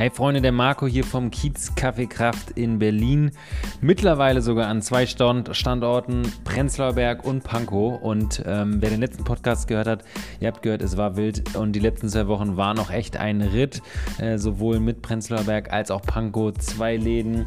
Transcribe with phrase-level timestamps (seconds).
[0.00, 3.32] Hey Freunde, der Marco hier vom Kiez Kaffeekraft in Berlin.
[3.82, 8.00] Mittlerweile sogar an zwei Standorten, Prenzlauer Berg und Pankow.
[8.00, 10.04] Und ähm, wer den letzten Podcast gehört hat,
[10.40, 11.54] ihr habt gehört, es war wild.
[11.54, 13.82] Und die letzten zwei Wochen waren noch echt ein Ritt.
[14.18, 16.54] Äh, sowohl mit Prenzlauer Berg als auch Pankow.
[16.54, 17.44] Zwei Läden.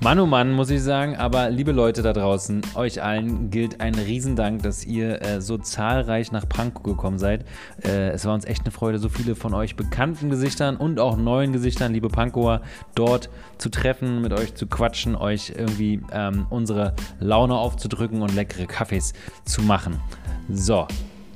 [0.00, 1.16] Mann oh Mann, muss ich sagen.
[1.16, 6.32] Aber liebe Leute da draußen, euch allen gilt ein Riesendank, dass ihr äh, so zahlreich
[6.32, 7.46] nach Pankow gekommen seid.
[7.82, 11.16] Äh, es war uns echt eine Freude, so viele von euch bekannten Gesichtern und auch
[11.16, 12.60] neuen Gesichtern liebe Pankower,
[12.94, 18.66] dort zu treffen, mit euch zu quatschen, euch irgendwie ähm, unsere Laune aufzudrücken und leckere
[18.66, 20.00] Kaffees zu machen.
[20.50, 20.86] So,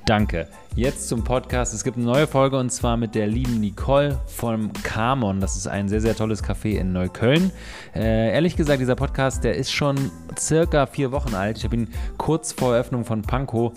[0.04, 0.48] danke.
[0.74, 1.74] Jetzt zum Podcast.
[1.74, 5.40] Es gibt eine neue Folge und zwar mit der lieben Nicole vom Carmon.
[5.40, 7.50] Das ist ein sehr, sehr tolles Café in Neukölln.
[7.94, 11.58] Äh, ehrlich gesagt, dieser Podcast, der ist schon circa vier Wochen alt.
[11.58, 13.72] Ich habe ihn kurz vor Eröffnung von Panko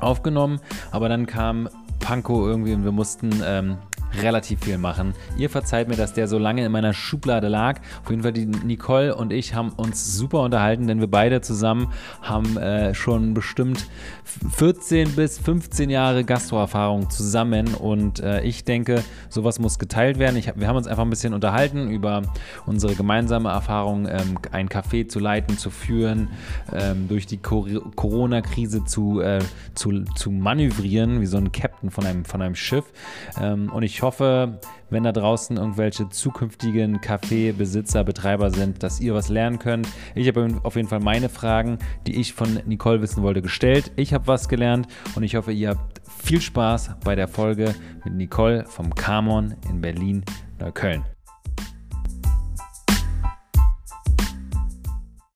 [0.00, 0.60] aufgenommen,
[0.92, 1.68] aber dann kam
[2.00, 3.78] Panko irgendwie und wir mussten ähm,
[4.18, 5.14] relativ viel machen.
[5.36, 7.80] Ihr verzeiht mir, dass der so lange in meiner Schublade lag.
[8.02, 11.92] Auf jeden Fall die Nicole und ich haben uns super unterhalten, denn wir beide zusammen
[12.22, 13.86] haben äh, schon bestimmt
[14.56, 20.36] 14 bis 15 Jahre Gastroerfahrung zusammen und äh, ich denke, sowas muss geteilt werden.
[20.36, 22.22] Ich, wir haben uns einfach ein bisschen unterhalten über
[22.66, 26.28] unsere gemeinsame Erfahrung, ähm, ein Café zu leiten, zu führen,
[26.72, 29.40] ähm, durch die Corona-Krise zu, äh,
[29.74, 32.84] zu, zu manövrieren, wie so ein Captain von einem, von einem Schiff.
[33.40, 39.12] Ähm, und ich ich hoffe, wenn da draußen irgendwelche zukünftigen Kaffeebesitzer, Betreiber sind, dass ihr
[39.12, 39.86] was lernen könnt.
[40.14, 43.92] Ich habe auf jeden Fall meine Fragen, die ich von Nicole wissen wollte, gestellt.
[43.96, 48.14] Ich habe was gelernt und ich hoffe, ihr habt viel Spaß bei der Folge mit
[48.14, 51.04] Nicole vom Camon in Berlin-Neukölln.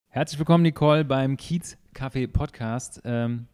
[0.08, 3.02] Herzlich willkommen, Nicole, beim Kiez Kaffee Podcast.
[3.04, 3.46] Ähm,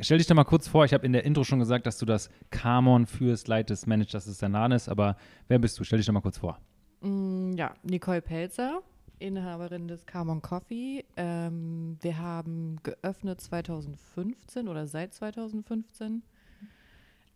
[0.00, 2.06] Stell dich doch mal kurz vor, ich habe in der Intro schon gesagt, dass du
[2.06, 5.84] das Camon führst, leitest, managst, dass es dein Laden ist, aber wer bist du?
[5.84, 6.58] Stell dich doch mal kurz vor.
[7.00, 8.82] Mm, ja, Nicole Pelzer,
[9.20, 11.04] Inhaberin des Camon Coffee.
[11.16, 16.22] Ähm, wir haben geöffnet 2015 oder seit 2015.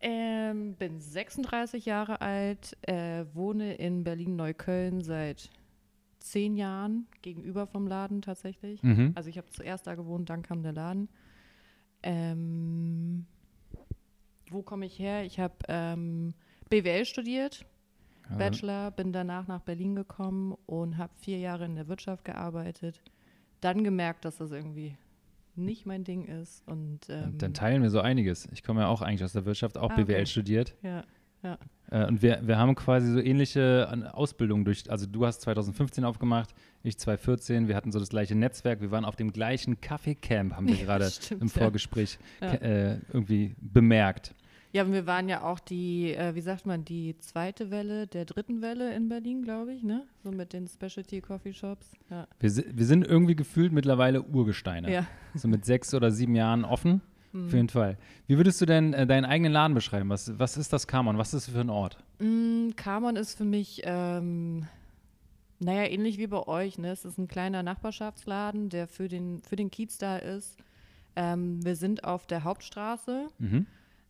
[0.00, 5.50] Ähm, bin 36 Jahre alt, äh, wohne in Berlin-Neukölln seit
[6.18, 8.82] zehn Jahren, gegenüber vom Laden tatsächlich.
[8.82, 9.12] Mhm.
[9.14, 11.08] Also ich habe zuerst da gewohnt, dann kam der Laden.
[12.02, 13.26] Ähm,
[14.50, 15.24] wo komme ich her?
[15.24, 16.34] Ich habe ähm,
[16.70, 17.66] BWL studiert,
[18.30, 18.36] ja.
[18.36, 23.02] Bachelor, bin danach nach Berlin gekommen und habe vier Jahre in der Wirtschaft gearbeitet.
[23.60, 24.96] Dann gemerkt, dass das irgendwie
[25.56, 26.66] nicht mein Ding ist.
[26.66, 28.48] Und, ähm, Dann teilen wir so einiges.
[28.52, 30.26] Ich komme ja auch eigentlich aus der Wirtschaft, auch ah, BWL okay.
[30.26, 30.74] studiert.
[30.82, 31.04] Ja.
[31.42, 31.58] Ja.
[31.90, 36.54] Äh, und wir, wir haben quasi so ähnliche Ausbildungen durch, also du hast 2015 aufgemacht,
[36.82, 40.68] ich 2014, wir hatten so das gleiche Netzwerk, wir waren auf dem gleichen Kaffeecamp, haben
[40.68, 41.10] wir gerade
[41.40, 42.54] im Vorgespräch ja.
[42.54, 44.34] äh, irgendwie bemerkt.
[44.70, 48.26] Ja, und wir waren ja auch die, äh, wie sagt man, die zweite Welle der
[48.26, 50.04] dritten Welle in Berlin, glaube ich, ne?
[50.22, 51.92] So mit den Specialty Coffee Shops.
[52.10, 52.26] Ja.
[52.38, 54.92] Wir, wir sind irgendwie gefühlt mittlerweile Urgesteine.
[54.92, 55.06] Ja.
[55.34, 57.00] So mit sechs oder sieben Jahren offen.
[57.32, 57.46] Mhm.
[57.46, 57.98] Auf jeden Fall.
[58.26, 60.08] Wie würdest du denn äh, deinen eigenen Laden beschreiben?
[60.08, 61.18] Was, was ist das Kamon?
[61.18, 61.98] Was ist das für ein Ort?
[62.18, 64.66] Mm, Kamon ist für mich, ähm,
[65.58, 66.78] naja, ähnlich wie bei euch.
[66.78, 66.90] Ne?
[66.90, 70.56] Es ist ein kleiner Nachbarschaftsladen, der für den, für den Kiez da ist.
[71.16, 73.28] Ähm, wir sind auf der Hauptstraße.
[73.38, 73.66] Mhm.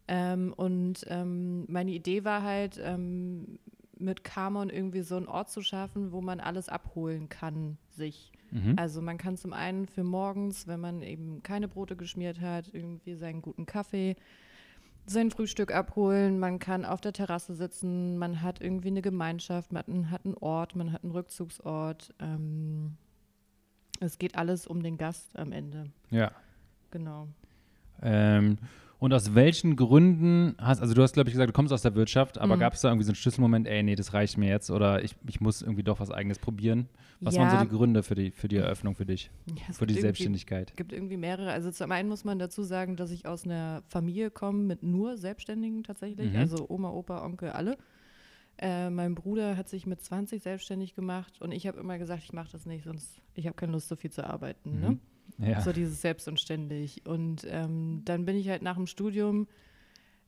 [0.08, 3.58] Ähm, und ähm, meine Idee war halt, ähm,
[4.00, 8.32] mit Kamon irgendwie so einen Ort zu schaffen, wo man alles abholen kann, sich.
[8.50, 8.74] Mhm.
[8.76, 13.14] Also man kann zum einen für morgens, wenn man eben keine Brote geschmiert hat, irgendwie
[13.14, 14.16] seinen guten Kaffee,
[15.06, 20.10] sein Frühstück abholen, man kann auf der Terrasse sitzen, man hat irgendwie eine Gemeinschaft, man
[20.10, 22.14] hat einen Ort, man hat einen Rückzugsort.
[22.18, 22.96] Ähm,
[24.00, 25.90] es geht alles um den Gast am Ende.
[26.10, 26.30] Ja.
[26.90, 27.28] Genau.
[28.02, 28.58] Ähm,
[28.98, 31.94] und aus welchen Gründen hast, also du hast, glaube ich, gesagt, du kommst aus der
[31.94, 32.60] Wirtschaft, aber mhm.
[32.60, 35.14] gab es da irgendwie so einen Schlüsselmoment, ey, nee, das reicht mir jetzt oder ich,
[35.28, 36.88] ich muss irgendwie doch was Eigenes probieren?
[37.20, 37.42] Was ja.
[37.42, 40.70] waren so die Gründe für die, für die Eröffnung für dich, ja, für die Selbstständigkeit?
[40.70, 41.52] Es gibt irgendwie mehrere.
[41.52, 45.16] Also zum einen muss man dazu sagen, dass ich aus einer Familie komme mit nur
[45.16, 46.38] Selbstständigen tatsächlich, mhm.
[46.38, 47.76] also Oma, Opa, Onkel, alle.
[48.60, 52.32] Äh, mein Bruder hat sich mit 20 selbstständig gemacht und ich habe immer gesagt, ich
[52.32, 54.80] mache das nicht, sonst ich habe keine Lust, so viel zu arbeiten.
[54.80, 54.88] Ne?
[54.88, 54.94] Mhm.
[54.94, 54.98] Ne?
[55.38, 55.60] Ja.
[55.60, 57.06] So dieses selbst und ständig.
[57.06, 59.46] Und ähm, dann bin ich halt nach dem Studium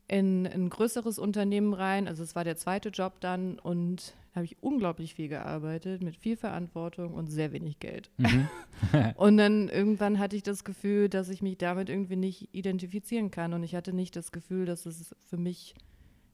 [0.06, 2.08] in ein größeres Unternehmen rein.
[2.08, 6.36] Also es war der zweite Job dann und habe ich unglaublich viel gearbeitet, mit viel
[6.36, 8.10] Verantwortung und sehr wenig Geld.
[8.18, 8.48] Mhm.
[9.16, 13.52] und dann irgendwann hatte ich das Gefühl, dass ich mich damit irgendwie nicht identifizieren kann.
[13.52, 15.74] Und ich hatte nicht das Gefühl, dass es für mich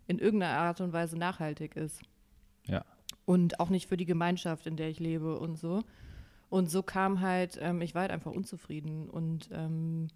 [0.06, 2.00] in irgendeiner Art und Weise nachhaltig ist.
[2.66, 2.84] Ja.
[3.24, 5.82] Und auch nicht für die Gemeinschaft, in der ich lebe und so.
[6.48, 10.08] Und so kam halt, ähm, ich war halt einfach unzufrieden und ähm,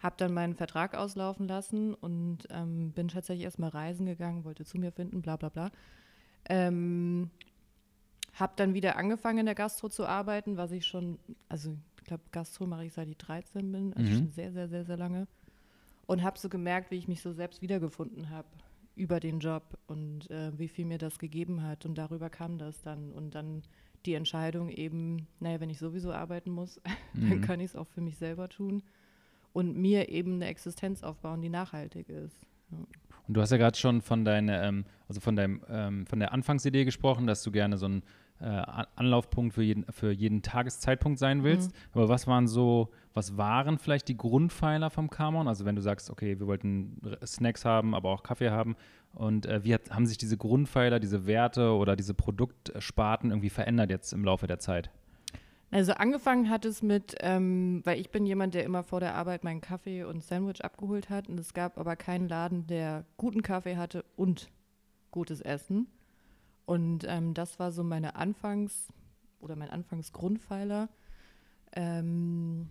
[0.00, 4.78] habe dann meinen Vertrag auslaufen lassen und ähm, bin tatsächlich erstmal reisen gegangen, wollte zu
[4.78, 5.70] mir finden, bla bla bla.
[6.48, 7.30] Ähm,
[8.34, 11.18] habe dann wieder angefangen in der Gastro zu arbeiten, was ich schon,
[11.48, 14.14] also ich glaube, Gastro mache ich seit ich 13 bin, also Mhm.
[14.14, 15.26] schon sehr, sehr, sehr, sehr lange.
[16.06, 18.48] Und habe so gemerkt, wie ich mich so selbst wiedergefunden habe
[18.96, 21.84] über den Job und äh, wie viel mir das gegeben hat.
[21.84, 23.12] Und darüber kam das dann.
[23.12, 23.62] Und dann
[24.06, 26.80] die Entscheidung eben, naja, wenn ich sowieso arbeiten muss,
[27.14, 27.40] dann Mhm.
[27.40, 28.82] kann ich es auch für mich selber tun
[29.52, 32.46] und mir eben eine Existenz aufbauen, die nachhaltig ist.
[32.70, 36.32] Und du hast ja gerade schon von deiner, ähm, also von deinem, ähm, von der
[36.32, 38.02] Anfangsidee gesprochen, dass du gerne so ein
[38.40, 41.72] äh, An- Anlaufpunkt für jeden, für jeden Tageszeitpunkt sein willst.
[41.92, 45.48] Aber was waren so, was waren vielleicht die Grundpfeiler vom Kamon?
[45.48, 48.76] Also wenn du sagst, okay, wir wollten Snacks haben, aber auch Kaffee haben.
[49.14, 53.90] Und äh, wie hat, haben sich diese Grundpfeiler, diese Werte oder diese Produktsparten irgendwie verändert
[53.90, 54.90] jetzt im Laufe der Zeit?
[55.70, 59.44] Also angefangen hat es mit, ähm, weil ich bin jemand, der immer vor der Arbeit
[59.44, 63.76] meinen Kaffee und Sandwich abgeholt hat und es gab aber keinen Laden, der guten Kaffee
[63.76, 64.50] hatte und
[65.10, 65.88] gutes Essen.
[66.64, 68.92] Und ähm, das war so meine Anfangs-
[69.40, 70.88] oder mein Anfangsgrundpfeiler.
[71.72, 72.68] Ähm,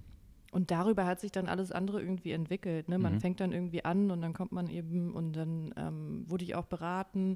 [0.51, 2.87] und darüber hat sich dann alles andere irgendwie entwickelt.
[2.89, 2.97] Ne?
[2.97, 3.19] Man Mhm.
[3.21, 6.65] fängt dann irgendwie an und dann kommt man eben und dann ähm, wurde ich auch
[6.65, 7.35] beraten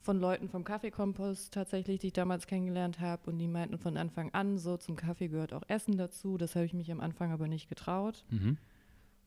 [0.00, 4.32] von Leuten vom Kaffeekompost tatsächlich, die ich damals kennengelernt habe und die meinten von Anfang
[4.32, 6.38] an, so zum Kaffee gehört auch Essen dazu.
[6.38, 8.24] Das habe ich mich am Anfang aber nicht getraut.
[8.30, 8.58] Mhm.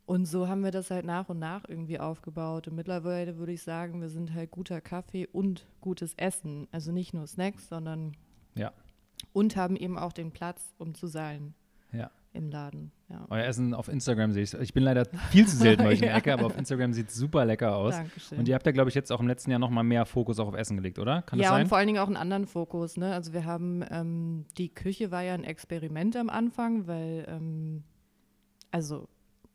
[0.06, 2.68] Und so haben wir das halt nach und nach irgendwie aufgebaut.
[2.68, 6.68] Und mittlerweile würde ich sagen, wir sind halt guter Kaffee und gutes Essen.
[6.72, 8.14] Also nicht nur Snacks, sondern
[8.56, 8.74] Ja.
[9.34, 11.54] und haben eben auch den Platz, um zu sein
[11.94, 12.10] Ja.
[12.34, 12.92] Im Laden.
[13.10, 13.26] Ja.
[13.30, 14.54] Euer Essen auf Instagram sehe ich.
[14.54, 16.16] Ich bin leider viel zu selten bei euch in der.
[16.16, 17.96] Ecke, aber auf Instagram sieht es super lecker aus.
[17.96, 18.40] Dankeschön.
[18.40, 20.40] Und ihr habt ja, glaube ich, jetzt auch im letzten Jahr noch mal mehr Fokus
[20.40, 21.22] auch auf Essen gelegt, oder?
[21.24, 22.98] Kann ja, und vor allen Dingen auch einen anderen Fokus.
[22.98, 23.14] Ne?
[23.14, 27.84] Also wir haben, ähm, die Küche war ja ein Experiment am Anfang, weil, ähm,
[28.72, 29.10] also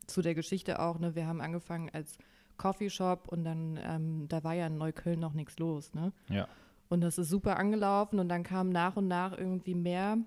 [0.06, 2.18] zu der Geschichte auch, ne, wir haben angefangen als
[2.58, 5.94] Coffeeshop und dann, ähm, da war ja in Neukölln noch nichts los.
[5.94, 6.12] Ne?
[6.28, 6.46] Ja.
[6.88, 10.18] Und das ist super angelaufen und dann kam nach und nach irgendwie mehr,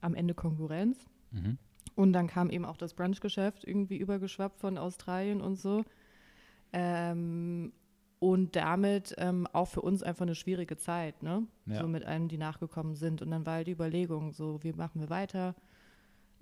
[0.00, 1.08] am Ende Konkurrenz.
[1.30, 1.58] Mhm.
[1.98, 5.84] Und dann kam eben auch das Brunchgeschäft irgendwie übergeschwappt von Australien und so.
[6.72, 7.72] Ähm,
[8.20, 11.48] und damit ähm, auch für uns einfach eine schwierige Zeit, ne?
[11.66, 11.80] Ja.
[11.80, 13.20] So mit allen, die nachgekommen sind.
[13.20, 15.56] Und dann war halt die Überlegung, so, wie machen wir weiter?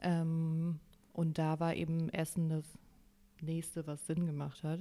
[0.02, 0.78] Ähm,
[1.14, 2.78] und da war eben Essen das
[3.40, 4.80] nächste, was Sinn gemacht hat.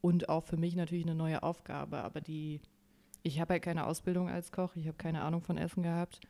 [0.00, 1.98] Und auch für mich natürlich eine neue Aufgabe.
[1.98, 2.62] Aber die,
[3.22, 6.20] ich habe halt keine Ausbildung als Koch, ich habe keine Ahnung von Essen gehabt.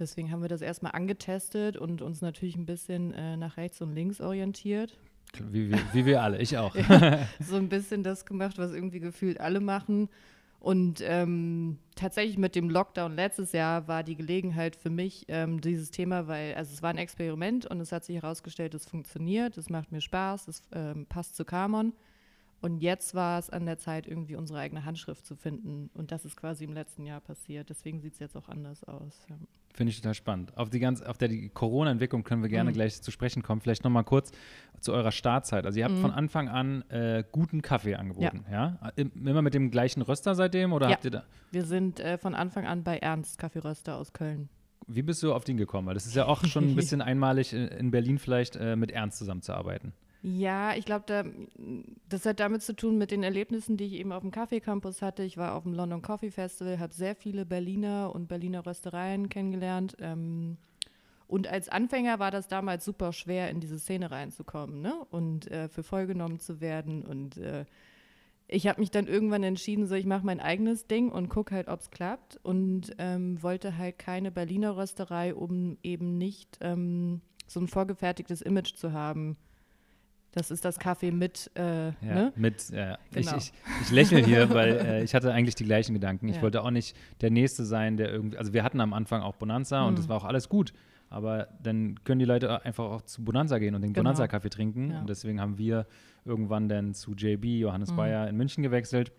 [0.00, 3.94] Deswegen haben wir das erstmal angetestet und uns natürlich ein bisschen äh, nach rechts und
[3.94, 4.98] links orientiert.
[5.38, 6.74] Wie, wie, wie wir alle, ich auch.
[7.40, 10.08] so ein bisschen das gemacht, was irgendwie gefühlt alle machen.
[10.58, 15.90] Und ähm, tatsächlich mit dem Lockdown letztes Jahr war die Gelegenheit für mich ähm, dieses
[15.90, 19.70] Thema, weil also es war ein Experiment und es hat sich herausgestellt, es funktioniert, es
[19.70, 21.94] macht mir Spaß, es ähm, passt zu Kamon.
[22.62, 25.88] Und jetzt war es an der Zeit, irgendwie unsere eigene Handschrift zu finden.
[25.94, 27.70] Und das ist quasi im letzten Jahr passiert.
[27.70, 29.24] Deswegen sieht es jetzt auch anders aus.
[29.30, 29.36] Ja.
[29.72, 30.54] Finde ich total spannend.
[30.58, 32.74] Auf die ganz, auf der Corona-Entwicklung können wir gerne Mhm.
[32.74, 33.62] gleich zu sprechen kommen.
[33.62, 34.30] Vielleicht noch mal kurz
[34.80, 35.64] zu eurer Startzeit.
[35.64, 36.00] Also ihr habt Mhm.
[36.02, 38.78] von Anfang an äh, guten Kaffee angeboten, ja?
[38.96, 40.92] Im- Immer mit dem gleichen Röster seitdem oder Ja.
[40.96, 41.24] habt ihr da?
[41.52, 44.50] Wir sind äh, von Anfang an bei Ernst Kaffeeröster aus Köln.
[44.86, 45.86] Wie bist du auf den gekommen?
[45.86, 48.90] Weil das ist ja auch schon ein bisschen einmalig in, in Berlin vielleicht äh, mit
[48.90, 49.92] Ernst zusammenzuarbeiten.
[50.22, 51.24] Ja, ich glaube, da,
[52.08, 55.22] das hat damit zu tun mit den Erlebnissen, die ich eben auf dem Kaffee-Campus hatte.
[55.22, 59.96] Ich war auf dem London Coffee Festival, habe sehr viele Berliner und Berliner Röstereien kennengelernt.
[59.98, 60.58] Ähm,
[61.26, 64.94] und als Anfänger war das damals super schwer, in diese Szene reinzukommen ne?
[65.10, 67.02] und äh, für voll genommen zu werden.
[67.06, 67.64] Und äh,
[68.46, 71.68] ich habe mich dann irgendwann entschieden, so ich mache mein eigenes Ding und gucke halt,
[71.68, 72.38] ob es klappt.
[72.42, 78.74] Und ähm, wollte halt keine Berliner Rösterei, um eben nicht ähm, so ein vorgefertigtes Image
[78.74, 79.38] zu haben.
[80.32, 82.32] Das ist das Kaffee mit, äh, Ja, ne?
[82.36, 82.98] mit, ja.
[83.12, 83.36] Genau.
[83.36, 86.28] Ich, ich, ich lächle hier, weil äh, ich hatte eigentlich die gleichen Gedanken.
[86.28, 86.42] Ich Ja.
[86.42, 89.82] wollte auch nicht der Nächste sein, der irgendwie, also wir hatten am Anfang auch Bonanza
[89.84, 89.96] und Mhm.
[89.96, 90.72] das war auch alles gut.
[91.08, 94.04] Aber dann können die Leute einfach auch zu Bonanza gehen und den Genau.
[94.04, 94.92] Bonanza-Kaffee trinken.
[94.92, 95.00] Ja.
[95.00, 95.86] Und deswegen haben wir
[96.24, 97.96] irgendwann dann zu JB, Johannes Mhm.
[97.96, 99.10] Bayer in München gewechselt.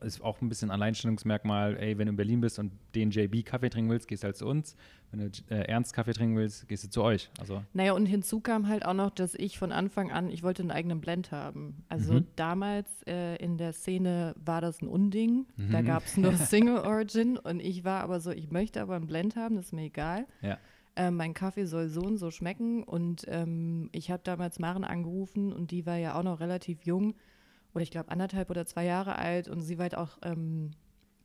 [0.00, 3.90] Ist auch ein bisschen Alleinstellungsmerkmal, ey, wenn du in Berlin bist und den JB-Kaffee trinken
[3.90, 4.76] willst, gehst du halt zu uns.
[5.10, 7.30] Wenn du äh, Ernst Kaffee trinken willst, gehst du zu euch.
[7.40, 10.62] Also Naja, und hinzu kam halt auch noch, dass ich von Anfang an, ich wollte
[10.62, 11.82] einen eigenen Blend haben.
[11.88, 12.26] Also Mhm.
[12.36, 15.46] damals äh, in der Szene war das ein Unding.
[15.72, 15.86] Da Mhm.
[15.86, 19.34] gab es nur Single Origin und ich war aber so, ich möchte aber einen Blend
[19.36, 20.26] haben, das ist mir egal.
[20.42, 20.58] Ja.
[20.96, 25.52] Ähm, mein Kaffee soll so und so schmecken und ähm, ich habe damals Maren angerufen
[25.52, 27.14] und die war ja auch noch relativ jung
[27.74, 30.70] oder ich glaube anderthalb oder zwei Jahre alt und sie war halt auch, ähm,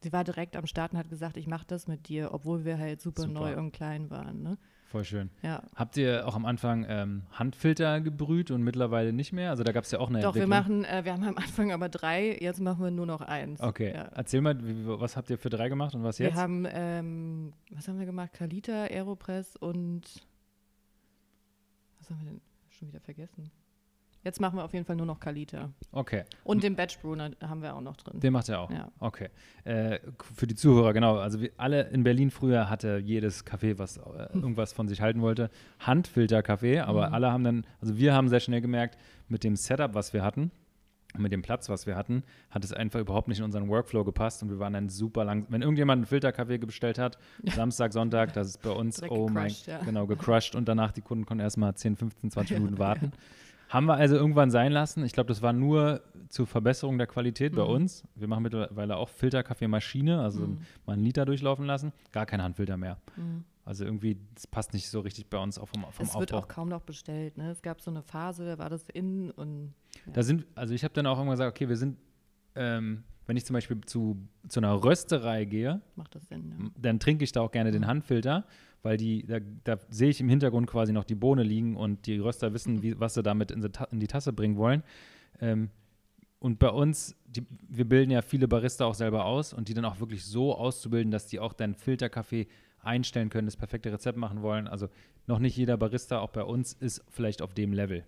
[0.02, 2.78] sie war direkt am Start und hat gesagt, ich mache das mit dir, obwohl wir
[2.78, 3.34] halt super, Super.
[3.34, 4.44] neu und klein waren.
[4.44, 4.58] Ne?
[4.88, 5.32] Voll schön.
[5.42, 5.64] Ja.
[5.76, 9.50] Habt ihr auch am Anfang ähm, Handfilter gebrüht und mittlerweile nicht mehr?
[9.50, 11.72] Also da gab es ja auch eine Doch, wir machen, äh, wir haben am Anfang
[11.72, 13.60] aber drei, jetzt machen wir nur noch eins.
[13.60, 14.10] Okay, Ja.
[14.14, 16.36] erzähl mal, wie, was habt ihr für drei gemacht und was Wir jetzt?
[16.38, 18.34] haben, ähm, was haben wir gemacht?
[18.34, 20.04] Kalita, Aeropress und
[22.00, 23.50] was haben wir denn schon wieder vergessen?
[24.24, 25.70] Jetzt machen wir auf jeden Fall nur noch Kalita.
[25.92, 28.20] Okay, Und den Batch Brewer haben wir auch noch drin.
[28.22, 28.72] den macht ihr auch.
[28.72, 28.90] Ja.
[29.00, 29.28] Okay.
[29.66, 30.00] Äh,
[30.36, 31.18] für die Zuhörer, genau.
[31.18, 34.02] Also alle in Berlin früher hatte jedes Café, was äh,
[34.34, 35.50] irgendwas von sich halten wollte,
[35.80, 37.14] Handfilter-Kaffee, aber Mhm.
[37.14, 40.52] alle haben dann, also wir haben sehr schnell gemerkt, mit dem Setup, was wir hatten,
[41.18, 44.42] mit dem Platz, was wir hatten, hat es einfach überhaupt nicht in unseren Workflow gepasst
[44.42, 45.46] und wir waren dann super lang.
[45.50, 47.18] Wenn irgendjemand einen Filterkaffee bestellt hat,
[47.56, 49.80] Samstag, Sonntag, das ist bei uns, Direkt oh mein, ja.
[49.84, 53.12] genau, gecrushed und danach die Kunden konnten erstmal 10, 15, 20 Minuten warten.
[53.74, 55.04] Haben wir also irgendwann sein lassen.
[55.04, 57.70] Ich glaube, das war nur zur Verbesserung der Qualität bei Mhm.
[57.70, 58.04] uns.
[58.16, 60.60] Wir machen mittlerweile auch Filterkaffeemaschine, also Mhm.
[60.86, 61.92] mal einen Liter durchlaufen lassen.
[62.12, 62.98] Gar kein Handfilter mehr.
[63.18, 63.44] Mhm.
[63.66, 66.46] Also irgendwie, das passt nicht so richtig bei uns auch vom, vom Es wird Aufbau.
[66.46, 67.38] auch kaum noch bestellt.
[67.38, 67.50] Ne?
[67.50, 69.74] Es gab so eine Phase, da war das in und
[70.06, 71.98] Da sind, also ich habe dann auch irgendwann gesagt, okay, wir sind,
[72.56, 74.18] ähm, wenn ich zum Beispiel zu,
[74.50, 76.54] zu einer Rösterei gehe, macht das Sinn.
[76.60, 76.70] Ja.
[76.82, 77.88] dann trinke ich da auch gerne den Mhm.
[77.88, 78.46] Handfilter,
[78.84, 82.20] weil die, da, da sehe ich im Hintergrund quasi noch die Bohne liegen und die
[82.20, 84.84] Röster wissen, wie, was sie damit in die, in die Tasse bringen wollen.
[85.42, 85.70] Ähm,
[86.40, 89.86] und bei uns, die, wir bilden ja viele Barista auch selber aus und die dann
[89.86, 92.48] auch wirklich so auszubilden, dass die auch dann Filterkaffee
[92.82, 94.68] einstellen können, das perfekte Rezept machen wollen.
[94.68, 94.90] Also
[95.26, 98.04] noch nicht jeder Barista, auch bei uns, ist vielleicht auf dem Level.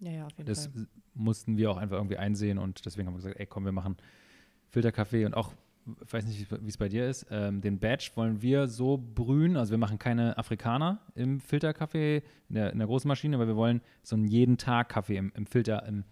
[0.00, 0.86] Ja, ja, auf jeden Das Fall.
[1.14, 3.96] mussten wir auch einfach irgendwie einsehen und deswegen haben wir gesagt, ey komm, wir machen
[4.68, 5.54] Filterkaffee und auch,
[6.04, 9.56] ich weiß nicht, wie es bei dir ist, ähm, den Batch wollen wir so brühen,
[9.56, 13.56] also wir machen keine Afrikaner im Filterkaffee, in der, in der großen Maschine, aber wir
[13.56, 16.04] wollen so einen jeden Tag Kaffee im, im Filter im,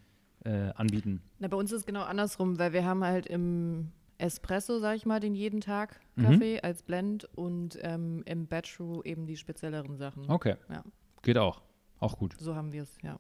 [0.45, 1.21] äh, anbieten.
[1.39, 5.05] Na, bei uns ist es genau andersrum, weil wir haben halt im Espresso, sag ich
[5.07, 6.23] mal, den jeden Tag Mhm.
[6.23, 10.31] Kaffee als Blend und ähm, im Batch Brew eben die spezielleren Sachen.
[10.31, 10.83] Okay, Ja.
[11.23, 11.61] geht auch.
[11.99, 12.35] Auch gut.
[12.39, 13.19] So haben wir es, ja.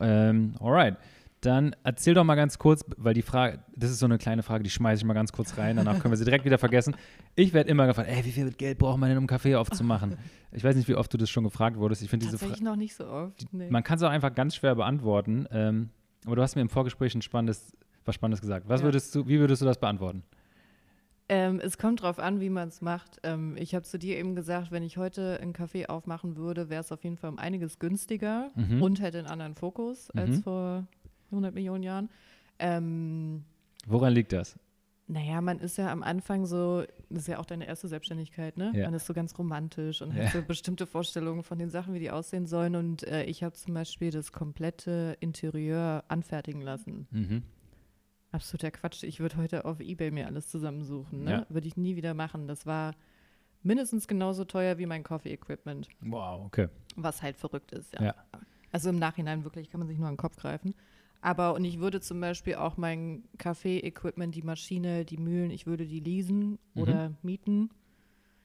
[0.00, 0.96] Ähm, alright.
[1.42, 4.62] Dann erzähl doch mal ganz kurz, weil die Frage, das ist so eine kleine Frage,
[4.62, 6.94] die schmeiße ich mal ganz kurz rein, danach können wir sie direkt wieder vergessen.
[7.34, 10.18] Ich werde immer gefragt, ey, wie viel Geld braucht man denn, um Kaffee aufzumachen?
[10.52, 12.02] Ich weiß nicht, wie oft du das schon gefragt wurdest.
[12.02, 13.46] Ich finde diese Frage, noch nicht so oft.
[13.52, 13.70] Nee.
[13.70, 15.46] man kann es auch einfach ganz schwer beantworten.
[15.50, 15.88] Ähm,
[16.26, 18.68] aber du hast mir im Vorgespräch ein spannendes, was Spannendes gesagt.
[18.68, 18.84] Was Ja.
[18.88, 20.22] würdest du, wie würdest du das beantworten?
[21.30, 23.18] Ähm, es kommt drauf an, wie man es macht.
[23.22, 26.80] Ähm, ich habe zu dir eben gesagt, wenn ich heute einen Kaffee aufmachen würde, wäre
[26.80, 28.82] es auf jeden Fall um einiges günstiger Mhm.
[28.82, 30.42] und hätte einen anderen Fokus als Mhm.
[30.42, 30.86] vor
[31.30, 32.08] 100 Millionen Jahren.
[32.58, 33.44] Ähm,
[33.86, 34.58] Woran liegt das?
[35.06, 38.70] naja, man ist ja am Anfang so, das ist ja auch deine erste Selbstständigkeit, ne?
[38.76, 38.84] Ja.
[38.84, 40.26] Man ist so ganz romantisch und Ja.
[40.26, 42.76] hat so bestimmte Vorstellungen von den Sachen, wie die aussehen sollen.
[42.76, 47.08] Und äh, ich habe zum Beispiel das komplette Interieur anfertigen lassen.
[47.10, 47.42] Mhm.
[48.30, 49.02] Absoluter Quatsch.
[49.02, 51.24] Ich würde heute auf Ebay mir alles zusammensuchen.
[51.24, 51.30] Ne?
[51.32, 51.46] Ja.
[51.48, 52.46] Würde ich nie wieder machen.
[52.46, 52.94] Das war
[53.64, 56.68] mindestens genauso teuer wie mein Coffee-Equipment, Wow, okay.
[56.94, 57.92] was halt verrückt ist.
[57.94, 58.02] Ja.
[58.02, 58.14] Ja.
[58.70, 60.72] Also im Nachhinein wirklich kann man sich nur an den Kopf greifen.
[61.22, 65.86] Aber und ich würde zum Beispiel auch mein Kaffee-Equipment, die Maschine, die Mühlen, ich würde
[65.86, 66.82] die leasen Mhm.
[66.82, 67.70] oder mieten.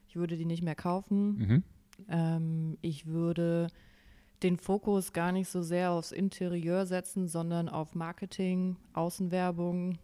[0.08, 1.38] Ich würde die nicht mehr kaufen.
[1.38, 1.62] Mhm.
[2.08, 3.68] Ähm, ich würde
[4.42, 9.98] den Fokus gar nicht so sehr aufs Interieur setzen, sondern auf Marketing, Außenwerbung.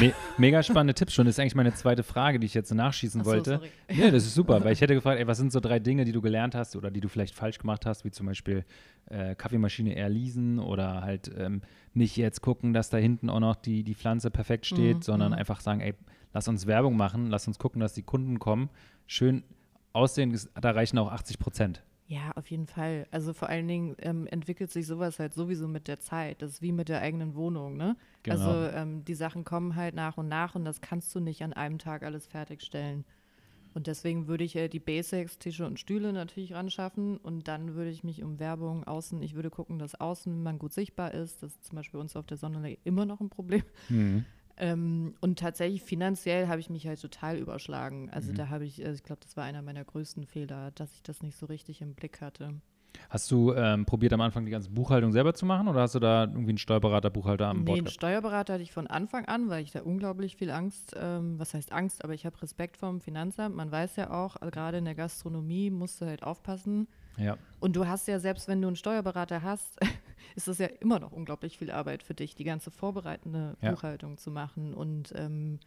[0.00, 1.26] Me mega spannende Tipps schon.
[1.26, 3.50] Das ist eigentlich meine zweite Frage, die ich jetzt nachschießen Ach so, wollte.
[3.56, 3.70] sorry.
[3.88, 6.12] Nee, das ist super, weil ich hätte gefragt, ey, was sind so drei Dinge, die
[6.12, 8.64] du gelernt hast oder die du vielleicht falsch gemacht hast, wie zum Beispiel
[9.06, 13.56] äh, Kaffeemaschine eher leasen oder halt ähm, nicht jetzt gucken, dass da hinten auch noch
[13.56, 15.38] die, die Pflanze perfekt steht, Mhm, sondern mhm.
[15.38, 15.94] einfach sagen, ey,
[16.32, 18.70] lass uns Werbung machen, lass uns gucken, dass die Kunden kommen.
[19.06, 19.44] Schön
[19.92, 21.82] aussehen, da reichen auch 80 Prozent.
[22.06, 23.06] Ja, auf jeden Fall.
[23.10, 26.42] Also vor allen Dingen ähm, entwickelt sich sowas halt sowieso mit der Zeit.
[26.42, 27.96] Das ist wie mit der eigenen Wohnung, ne?
[28.22, 28.34] Genau.
[28.34, 31.54] Also ähm, die Sachen kommen halt nach und nach und das kannst du nicht an
[31.54, 33.04] einem Tag alles fertigstellen.
[33.72, 37.90] Und deswegen würde ich äh, die Basics, Tische und Stühle natürlich ranschaffen und dann würde
[37.90, 41.42] ich mich um Werbung außen, ich würde gucken, dass außen man gut sichtbar ist.
[41.42, 43.64] Das ist zum Beispiel uns auf der Sonderlei immer noch ein Problem.
[43.88, 44.24] Mhm.
[44.56, 48.08] Ähm, und tatsächlich finanziell habe ich mich halt total überschlagen.
[48.10, 48.36] Also Mhm.
[48.36, 51.22] da habe ich, also ich glaube, das war einer meiner größten Fehler, dass ich das
[51.22, 52.54] nicht so richtig im Blick hatte.
[53.10, 55.98] Hast du ähm, probiert am Anfang die ganze Buchhaltung selber zu machen oder hast du
[55.98, 57.94] da irgendwie einen Steuerberater, Buchhalter an Nee, Bord einen gehabt?
[57.96, 61.72] Steuerberater hatte ich von Anfang an, weil ich da unglaublich viel Angst, ähm, was heißt
[61.72, 63.56] Angst, aber ich habe Respekt vor dem Finanzamt.
[63.56, 66.86] Man weiß ja auch, also gerade in der Gastronomie musst du halt aufpassen.
[67.16, 67.36] Ja.
[67.58, 69.76] Und du hast ja, selbst wenn du einen Steuerberater hast,
[70.36, 73.70] ist das ja immer noch unglaublich viel Arbeit für dich, die ganze vorbereitende Ja.
[73.70, 74.74] Buchhaltung zu machen.
[74.74, 75.58] Und ähm,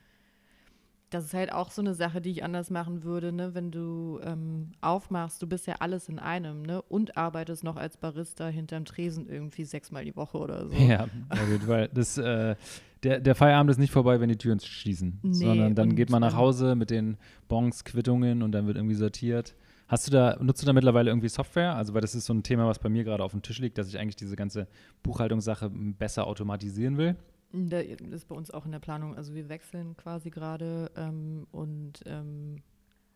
[1.09, 3.53] das ist halt auch so eine Sache, die ich anders machen würde, ne?
[3.53, 6.81] wenn du ähm, aufmachst, du bist ja alles in einem ne?
[6.81, 10.75] und arbeitest noch als Barista hinterm Tresen irgendwie sechsmal die Woche oder so.
[10.75, 11.89] Ja, auf jeden Fall.
[11.93, 12.55] Das, äh,
[13.03, 16.21] der, der Feierabend ist nicht vorbei, wenn die Türen schließen, Nee, sondern dann geht man
[16.21, 19.55] nach Hause mit den Bons, Quittungen und dann wird irgendwie sortiert.
[19.87, 21.75] Hast du da, nutzt du da mittlerweile irgendwie Software?
[21.75, 23.77] Also, weil das ist so ein Thema, was bei mir gerade auf dem Tisch liegt,
[23.77, 24.67] dass ich eigentlich diese ganze
[25.03, 27.15] Buchhaltungssache besser automatisieren will.
[27.53, 29.15] Das ist bei uns auch in der Planung.
[29.15, 32.61] Also wir wechseln quasi gerade ähm, und ähm,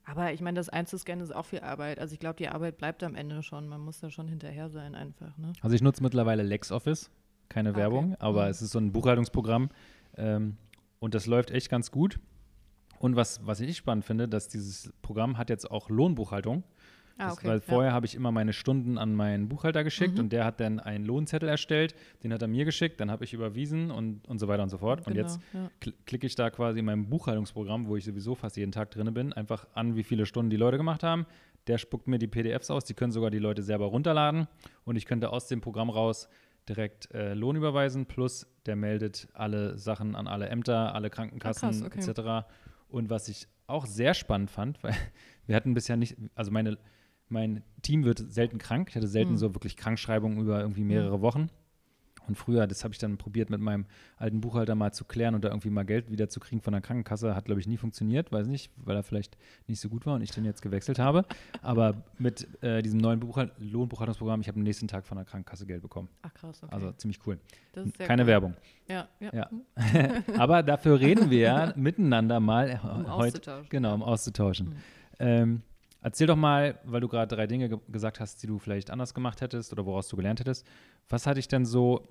[0.06, 2.00] aber ich meine, das einzuscannen ist auch viel Arbeit.
[2.00, 3.68] Also ich glaube, die Arbeit bleibt am Ende schon.
[3.68, 5.38] Man muss da schon hinterher sein einfach.
[5.38, 5.54] Ne?
[5.62, 7.12] Also ich nutze mittlerweile LexOffice,
[7.50, 7.80] keine okay.
[7.80, 8.52] Werbung, aber mhm.
[8.52, 9.70] es ist so ein Buchhaltungsprogramm
[10.18, 10.58] ähm,
[11.00, 12.20] und das läuft echt ganz gut.
[13.02, 16.64] Und was, was ich spannend finde, dass dieses Programm hat jetzt auch Lohnbuchhaltung.
[17.18, 17.42] Ah, okay.
[17.42, 17.94] Das, weil vorher ja.
[17.96, 20.22] habe ich immer meine Stunden an meinen Buchhalter geschickt mhm.
[20.22, 21.94] und der hat dann einen Lohnzettel erstellt,
[22.24, 24.78] den hat er mir geschickt, dann habe ich überwiesen und, und so weiter und so
[24.78, 25.04] fort.
[25.06, 25.70] Genau, und jetzt ja.
[25.80, 29.14] kl klicke ich da quasi in meinem Buchhaltungsprogramm, wo ich sowieso fast jeden Tag drin
[29.14, 31.26] bin, einfach an, wie viele Stunden die Leute gemacht haben.
[31.68, 34.48] Der spuckt mir die PDFs aus, die können sogar die Leute selber runterladen
[34.84, 36.28] und ich könnte aus dem Programm raus
[36.70, 41.72] direkt äh, Lohn überweisen, plus der meldet alle Sachen an alle Ämter, alle Krankenkassen ah,
[41.90, 42.20] krass, okay.
[42.42, 42.48] etc.
[42.92, 44.94] Und was ich auch sehr spannend fand, weil
[45.48, 46.78] wir hatten bisher nicht, also meine
[47.32, 48.90] mein Team wird selten krank.
[48.90, 49.38] Ich hatte selten mhm.
[49.38, 51.22] so wirklich Krankschreibungen über irgendwie mehrere mhm.
[51.22, 51.50] Wochen.
[52.28, 53.86] Und früher, das habe ich dann probiert mit meinem
[54.18, 56.82] alten Buchhalter mal zu klären und da irgendwie mal Geld wieder zu kriegen von der
[56.82, 57.36] Krankenkasse.
[57.36, 59.38] Hat, glaube ich, nie funktioniert, weiß nicht, weil er vielleicht
[59.68, 61.26] nicht so gut war und ich den jetzt gewechselt habe.
[61.62, 65.66] Aber mit äh, diesem neuen Buchhalt Lohnbuchhaltungsprogramm, ich habe am nächsten Tag von der Krankenkasse
[65.66, 66.10] Geld bekommen.
[66.22, 66.74] Ach krass, okay.
[66.74, 67.40] Also ziemlich cool.
[68.00, 68.28] Keine cool.
[68.28, 68.54] Werbung.
[68.88, 69.34] Ja, ja.
[69.34, 69.50] ja.
[70.38, 73.64] Aber dafür reden wir ja miteinander mal um heute.
[73.70, 74.70] Genau, um auszutauschen.
[74.70, 74.76] Mhm.
[75.20, 75.62] Ähm,
[76.02, 79.14] Erzähl doch mal, weil du gerade drei Dinge ge gesagt hast, die du vielleicht anders
[79.14, 80.66] gemacht hättest oder woraus du gelernt hättest.
[81.08, 82.10] Was hat dich denn so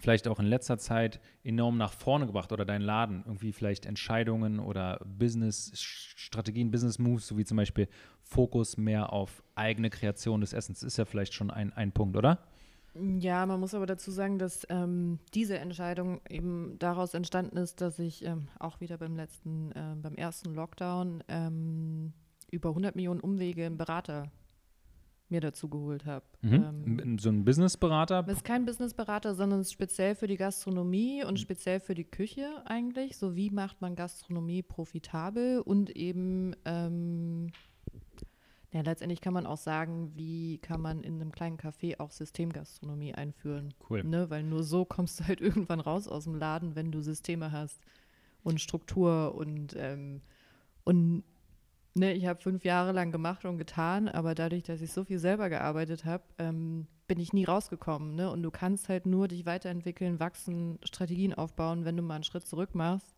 [0.00, 3.22] vielleicht auch in letzter Zeit enorm nach vorne gebracht oder dein Laden?
[3.24, 7.86] Irgendwie vielleicht Entscheidungen oder Business-Strategien, Business-Moves, so wie zum Beispiel
[8.22, 10.82] Fokus mehr auf eigene Kreation des Essens.
[10.82, 12.40] Ist ja vielleicht schon ein, ein Punkt, oder?
[12.94, 17.98] Ja, man muss aber dazu sagen, dass ähm, diese Entscheidung eben daraus entstanden ist, dass
[17.98, 22.12] ich ähm, auch wieder beim letzten, äh, beim ersten Lockdown ähm,
[22.52, 24.30] über 100 Millionen Umwege einen Berater
[25.32, 26.24] mir dazu geholt habe.
[26.42, 27.00] Mhm.
[27.02, 28.22] Ähm, so ein Businessberater?
[28.22, 31.38] Das ist kein Businessberater, sondern speziell für die Gastronomie und mhm.
[31.38, 33.16] speziell für die Küche eigentlich.
[33.16, 37.50] So wie macht man Gastronomie profitabel und eben, ähm,
[38.72, 43.14] ja, letztendlich kann man auch sagen, wie kann man in einem kleinen Café auch Systemgastronomie
[43.14, 43.74] einführen.
[43.88, 44.04] Cool.
[44.04, 44.30] Ne?
[44.30, 47.80] Weil nur so kommst du halt irgendwann raus aus dem Laden, wenn du Systeme hast
[48.44, 50.20] und Struktur und, ähm,
[50.84, 51.24] und
[51.94, 55.18] ne, ich habe fünf Jahre lang gemacht und getan, aber dadurch, dass ich so viel
[55.18, 58.14] selber gearbeitet habe, ähm, bin ich nie rausgekommen.
[58.14, 58.30] Ne?
[58.30, 62.46] Und du kannst halt nur dich weiterentwickeln, wachsen, Strategien aufbauen, wenn du mal einen Schritt
[62.46, 63.14] zurück machst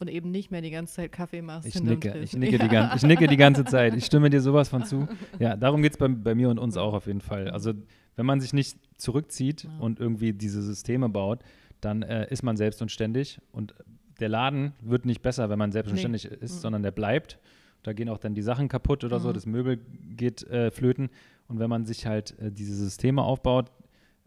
[0.00, 1.68] und eben nicht mehr die ganze Zeit Kaffee machst.
[1.68, 2.64] Ich nicke, ich nicke, ja.
[2.64, 3.94] die ganze, ich nicke die ganze Zeit.
[3.94, 5.06] Ich stimme dir sowas von zu.
[5.38, 7.50] Ja, darum geht es bei, bei, mir und uns auch auf jeden Fall.
[7.50, 7.74] Also
[8.16, 9.70] wenn man sich nicht zurückzieht ja.
[9.78, 11.40] und irgendwie diese Systeme baut,
[11.80, 13.74] dann äh, ist man selbst und ständig und
[14.18, 16.36] der Laden wird nicht besser, wenn man selbst und ständig nee.
[16.40, 16.60] ist, mhm.
[16.60, 17.38] sondern der bleibt.
[17.82, 19.22] Da gehen auch dann die Sachen kaputt oder mhm.
[19.22, 19.78] so, das Möbel
[20.16, 21.10] geht äh, flöten.
[21.48, 23.70] Und wenn man sich halt äh, diese Systeme aufbaut,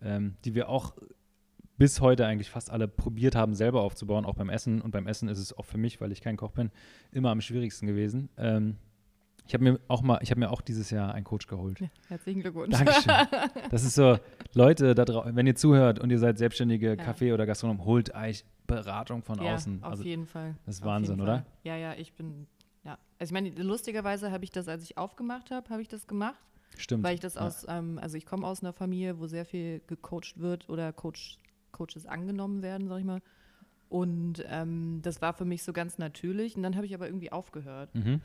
[0.01, 0.93] ähm, die wir auch
[1.77, 4.81] bis heute eigentlich fast alle probiert haben, selber aufzubauen, auch beim Essen.
[4.81, 6.71] Und beim Essen ist es auch für mich, weil ich kein Koch bin,
[7.11, 8.29] immer am schwierigsten gewesen.
[8.37, 8.77] Ähm,
[9.45, 11.79] ich habe mir auch mal, ich habe mir auch dieses Jahr einen Coach geholt.
[11.79, 12.71] Ja, herzlichen Glückwunsch.
[12.71, 13.13] Dankeschön.
[13.69, 14.17] Das ist so,
[14.53, 17.03] Leute, da wenn ihr zuhört und ihr seid selbstständige ja.
[17.03, 19.83] Café- oder Gastronom, holt euch Beratung von ja, außen.
[19.83, 20.55] Auf also, jeden Fall.
[20.65, 21.45] Das ist auf Wahnsinn, oder?
[21.63, 22.52] Ja, ja, ich bin ja,
[23.23, 26.43] also ich meine, lustigerweise habe ich das, als ich aufgemacht habe, habe ich das gemacht.
[26.77, 27.05] Stimmt.
[27.05, 27.41] Weil ich das ja.
[27.41, 31.37] aus, ähm, also ich komme aus einer Familie, wo sehr viel gecoacht wird oder Coach,
[31.71, 33.21] Coaches angenommen werden, sag ich mal.
[33.87, 36.57] Und ähm, das war für mich so ganz natürlich.
[36.57, 37.95] Und dann habe ich aber irgendwie aufgehört.
[37.95, 38.19] Mhm.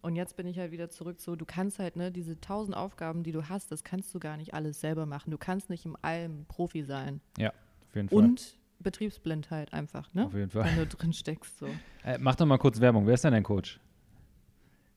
[0.00, 3.24] Und jetzt bin ich halt wieder zurück so, du kannst halt, ne, diese tausend Aufgaben,
[3.24, 5.30] die du hast, das kannst du gar nicht alles selber machen.
[5.30, 7.20] Du kannst nicht im allem Profi sein.
[7.36, 8.18] Ja, auf jeden Fall.
[8.18, 10.24] Und Betriebsblindheit einfach, ne?
[10.24, 10.64] Auf jeden Fall.
[10.64, 11.58] Wenn du drin steckst.
[11.58, 11.66] So.
[12.02, 13.06] Äh, mach doch mal kurz Werbung.
[13.06, 13.78] Wer ist denn dein Coach?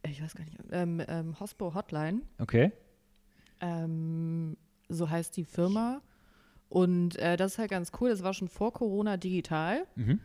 [0.10, 0.58] Ich weiß gar nicht.
[0.72, 2.22] Ähm, ähm, Hospo Hotline.
[2.40, 2.72] Okay.
[3.62, 4.58] Ähm,
[4.90, 6.02] so heißt die Firma.
[6.70, 8.10] Und äh, das ist halt ganz cool.
[8.10, 9.86] Das war schon vor Corona digital.
[9.96, 10.20] Mhm.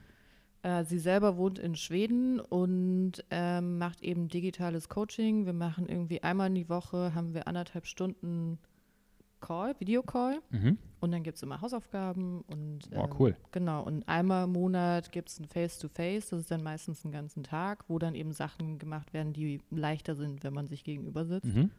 [0.63, 5.47] Äh, sie selber wohnt in Schweden und ähm, macht eben digitales Coaching.
[5.47, 8.59] Wir machen irgendwie einmal in die Woche, haben wir anderthalb Stunden
[9.41, 10.41] Call, Videocall.
[10.51, 10.79] Mhm.
[11.01, 13.37] Und dann gibt es immer Hausaufgaben und oh, cool.
[13.53, 13.83] genau.
[13.83, 17.85] Und einmal im Monat gibt es ein Face-to-Face, das ist dann meistens einen ganzen Tag,
[17.89, 21.47] wo dann eben Sachen gemacht werden, die leichter sind, wenn man sich gegenüber sitzt.
[21.47, 21.71] Mhm.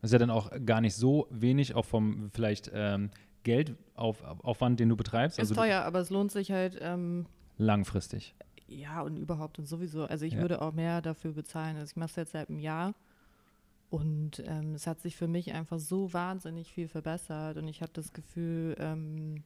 [0.00, 3.10] Das ist ja dann auch gar nicht so wenig, auch vom vielleicht ähm,
[3.44, 5.38] Geldaufwand, den du betreibst.
[5.38, 6.78] Ist also teuer, aber es lohnt sich halt.
[6.80, 7.26] Ähm,
[7.58, 8.34] langfristig.
[8.66, 10.04] Ja, und überhaupt und sowieso.
[10.04, 10.40] Also ich ja.
[10.40, 11.76] würde auch mehr dafür bezahlen.
[11.76, 12.94] Also ich mache es jetzt seit einem Jahr.
[13.88, 17.92] Und ähm, es hat sich für mich einfach so wahnsinnig viel verbessert und ich habe
[17.92, 19.44] das Gefühl, ähm,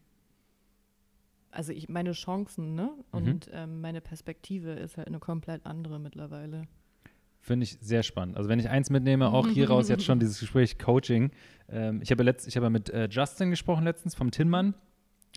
[1.51, 2.91] also ich meine Chancen, ne?
[3.13, 3.19] Mhm.
[3.19, 6.67] Und ähm, meine Perspektive ist halt eine komplett andere mittlerweile.
[7.43, 8.37] Finde ich sehr spannend.
[8.37, 11.31] Also wenn ich eins mitnehme, auch hier raus jetzt schon dieses Gespräch Coaching.
[11.69, 14.75] Ähm, ich habe ja, ich hab ja mit äh, Justin gesprochen letztens vom Tinmann.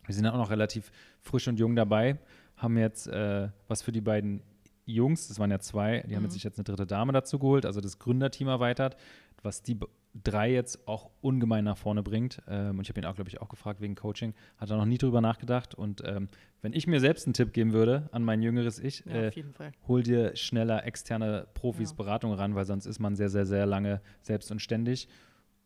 [0.05, 2.19] Wir sind ja auch noch relativ frisch und jung dabei.
[2.57, 4.41] Haben jetzt äh, was für die beiden
[4.85, 6.17] Jungs, das waren ja zwei, die mhm.
[6.17, 8.97] haben sich jetzt eine dritte Dame dazu geholt, also das Gründerteam erweitert,
[9.41, 9.77] was die
[10.23, 12.41] drei jetzt auch ungemein nach vorne bringt.
[12.47, 14.33] Ähm, und ich habe ihn auch, glaube ich, auch gefragt wegen Coaching.
[14.57, 15.73] Hat er noch nie drüber nachgedacht.
[15.73, 16.29] Und ähm,
[16.61, 19.43] wenn ich mir selbst einen Tipp geben würde an mein jüngeres Ich, ja, äh,
[19.87, 21.95] hol dir schneller externe Profis ja.
[21.95, 25.07] Beratung ran, weil sonst ist man sehr, sehr, sehr lange selbst und ständig.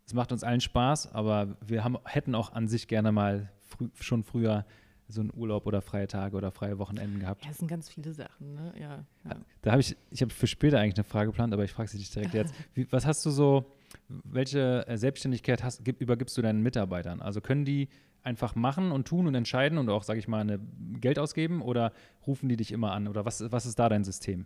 [0.06, 3.90] Es macht uns allen Spaß, aber wir haben, hätten auch an sich gerne mal frü
[4.00, 4.66] schon früher
[5.08, 7.46] so einen Urlaub oder freie Tage oder freie Wochenenden gehabt.
[7.46, 8.74] Ja, es sind ganz viele Sachen, ne?
[8.80, 9.06] Ja.
[9.26, 9.38] ja.
[9.62, 11.98] Da habe ich, ich habe für später eigentlich eine Frage geplant, aber ich frage sie
[11.98, 12.54] dich direkt jetzt.
[12.74, 13.66] Wie, was hast du so,
[14.10, 17.22] welche äh, Selbstständigkeit hast, gib, übergibst du deinen Mitarbeitern?
[17.22, 17.88] Also können die
[18.24, 20.60] einfach machen und tun und entscheiden und auch, sage ich mal, eine
[21.00, 21.94] Geld ausgeben oder
[22.26, 23.08] rufen die dich immer an?
[23.08, 24.46] Oder was, was ist da dein System?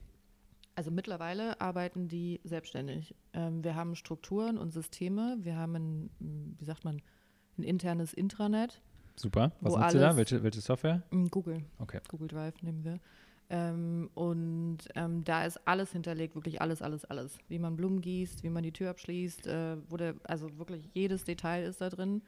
[0.76, 3.16] Also mittlerweile arbeiten die selbstständig.
[3.34, 5.38] Ähm, wir haben Strukturen und Systeme.
[5.42, 7.02] Wir haben ein, wie sagt man,
[7.58, 8.82] ein internes Intranet
[9.16, 9.52] Super.
[9.62, 10.18] Was nutzt ihr da?
[10.18, 11.04] Welche, welche Software?
[11.12, 11.64] Mm, Google.
[11.80, 12.00] Okay.
[12.08, 13.00] Google Drive nehmen wir.
[13.50, 17.38] Ähm, und ähm, da ist alles hinterlegt, wirklich alles, alles, alles.
[17.50, 21.26] Wie man Blumen gießt, wie man die Tür abschließt, äh, wo der, also wirklich jedes
[21.26, 22.22] Detail ist da drin.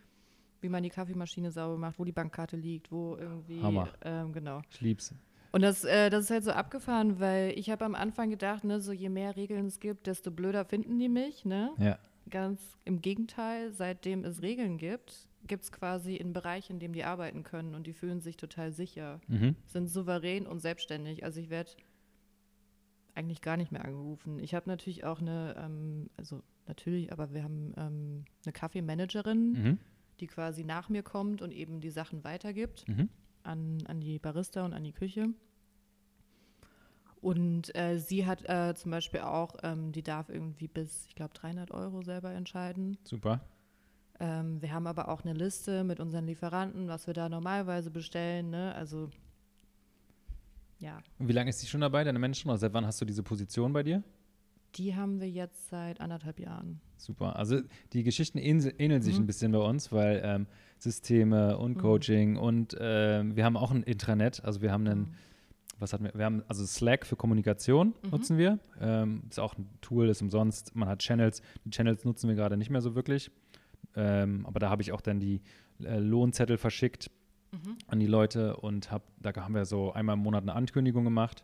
[0.59, 3.61] Wie man die Kaffeemaschine sauber macht, wo die Bankkarte liegt, wo irgendwie.
[3.61, 3.89] Hammer.
[4.01, 4.61] Ähm, genau.
[4.71, 5.13] Ich lieb's.
[5.53, 8.81] Und das, äh, das ist halt so abgefahren, weil ich habe am Anfang gedacht, ne,
[8.81, 11.71] so je mehr Regeln es gibt, desto blöder finden die mich, ne?
[11.77, 11.99] Ja.
[12.29, 17.03] Ganz im Gegenteil, seitdem es Regeln gibt, gibt es quasi einen Bereich, in dem die
[17.03, 19.55] arbeiten können und die fühlen sich total sicher, mhm.
[19.65, 21.23] sind souverän und selbstständig.
[21.23, 21.71] Also ich werde
[23.15, 24.39] eigentlich gar nicht mehr angerufen.
[24.39, 29.79] Ich habe natürlich auch eine, ähm, also natürlich, aber wir haben ähm, eine Kaffeemanagerin, mhm.
[30.19, 33.09] die quasi nach mir kommt und eben die Sachen weitergibt mhm.
[33.43, 35.29] an, an die Barista und an die Küche.
[37.21, 41.33] Und äh, sie hat äh, zum Beispiel auch, ähm, die darf irgendwie bis, ich glaube,
[41.33, 42.97] 300 Euro selber entscheiden.
[43.05, 43.39] Super.
[44.23, 48.51] Ähm, wir haben aber auch eine Liste mit unseren Lieferanten, was wir da normalerweise bestellen.
[48.51, 48.73] Ne?
[48.73, 49.09] Also,
[50.79, 50.99] ja.
[51.19, 52.49] Und wie lange ist sie schon dabei, deine Menschen?
[52.49, 54.01] Oder seit wann hast du diese Position bei dir?
[54.75, 56.79] Die haben wir jetzt seit anderthalb Jahren.
[56.95, 57.35] Super.
[57.35, 57.59] Also
[57.91, 59.23] die Geschichten ähneln sich mhm.
[59.23, 61.81] ein bisschen bei uns, weil ähm, Systeme und mhm.
[61.81, 62.37] Coaching mhm.
[62.37, 64.41] und äh, wir haben auch ein Intranet.
[64.45, 65.13] Also wir haben einen, mhm.
[65.79, 66.13] was hatten wir?
[66.15, 68.09] Wir haben also Slack für Kommunikation mhm.
[68.09, 68.57] nutzen wir.
[68.79, 70.75] Ähm, ist auch ein Tool, ist umsonst.
[70.77, 71.41] Man hat Channels.
[71.65, 73.29] Die Channels nutzen wir gerade nicht mehr so wirklich.
[73.95, 75.41] Ähm, aber da habe ich auch dann die
[75.83, 77.11] äh, Lohnzettel verschickt
[77.51, 77.77] mhm.
[77.87, 81.43] an die Leute und hab, da haben wir so einmal im Monat eine Ankündigung gemacht.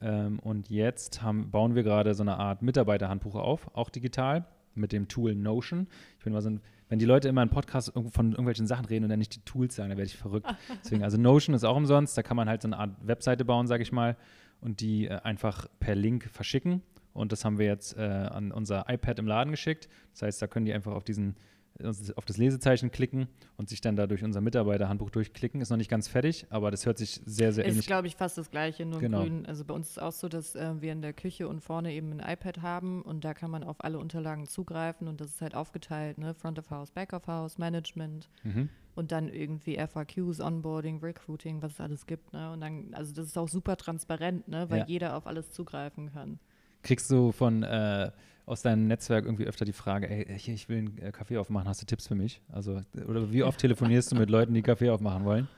[0.00, 4.92] Ähm, und jetzt haben, bauen wir gerade so eine Art Mitarbeiterhandbuch auf, auch digital, mit
[4.92, 5.86] dem Tool Notion.
[6.18, 6.50] Ich finde mal so
[6.88, 9.74] wenn die Leute immer im Podcast von irgendwelchen Sachen reden und dann nicht die Tools
[9.74, 10.46] sagen, dann werde ich verrückt.
[10.84, 13.66] Deswegen, also Notion ist auch umsonst, da kann man halt so eine Art Webseite bauen,
[13.66, 14.16] sage ich mal,
[14.60, 16.82] und die äh, einfach per Link verschicken.
[17.12, 19.88] Und das haben wir jetzt äh, an unser iPad im Laden geschickt.
[20.12, 21.36] Das heißt, da können die einfach auf diesen
[21.82, 25.60] auf das Lesezeichen klicken und sich dann da durch unser Mitarbeiterhandbuch durchklicken.
[25.60, 27.78] Ist noch nicht ganz fertig, aber das hört sich sehr, sehr ist, ähnlich an.
[27.80, 29.22] Ist, glaube ich, fast das Gleiche, nur genau.
[29.22, 29.46] grün.
[29.46, 31.92] Also bei uns ist es auch so, dass äh, wir in der Küche und vorne
[31.92, 35.42] eben ein iPad haben und da kann man auf alle Unterlagen zugreifen und das ist
[35.42, 36.34] halt aufgeteilt, ne?
[36.34, 38.68] Front of House, Back of House, Management mhm.
[38.94, 42.52] und dann irgendwie FAQs, Onboarding, Recruiting, was es alles gibt, ne?
[42.52, 44.70] Und dann, also das ist auch super transparent, ne?
[44.70, 44.86] Weil ja.
[44.86, 46.38] jeder auf alles zugreifen kann.
[46.82, 48.10] Kriegst du von äh,
[48.46, 51.82] aus deinem Netzwerk irgendwie öfter die Frage, ey, ich will einen äh, Kaffee aufmachen, hast
[51.82, 52.40] du Tipps für mich?
[52.48, 55.48] Also, oder wie oft telefonierst du mit Leuten, die Kaffee aufmachen wollen?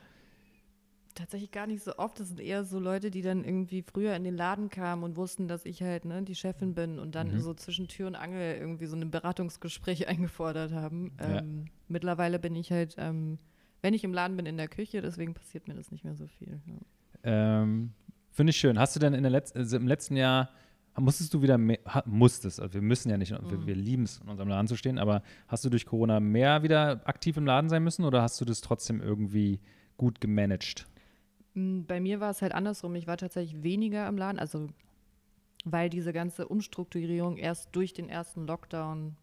[1.13, 2.19] Tatsächlich gar nicht so oft.
[2.19, 5.47] Das sind eher so Leute, die dann irgendwie früher in den Laden kamen und wussten,
[5.47, 7.39] dass ich halt ne, die Chefin bin und dann mhm.
[7.39, 11.11] so zwischen Tür und Angel irgendwie so ein Beratungsgespräch eingefordert haben.
[11.19, 11.39] Ja.
[11.39, 13.37] Ähm, mittlerweile bin ich halt, ähm,
[13.81, 16.25] wenn ich im Laden bin, in der Küche, deswegen passiert mir das nicht mehr so
[16.25, 16.59] viel.
[16.65, 17.61] Ja.
[17.61, 17.91] Ähm,
[18.31, 18.79] Finde ich schön.
[18.79, 20.49] Hast du denn in der Letz also im letzten Jahr
[20.99, 23.49] Musstest du wieder mehr, musstest, also wir müssen ja nicht, mhm.
[23.49, 26.63] wir, wir lieben es, in unserem Laden zu stehen, aber hast du durch Corona mehr
[26.63, 29.59] wieder aktiv im Laden sein müssen oder hast du das trotzdem irgendwie
[29.97, 30.87] gut gemanagt?
[31.53, 32.95] Mm, bei mir war es halt andersrum.
[32.95, 34.67] Ich war tatsächlich weniger im Laden, also
[35.65, 39.17] weil diese ganze Umstrukturierung erst durch den ersten Lockdown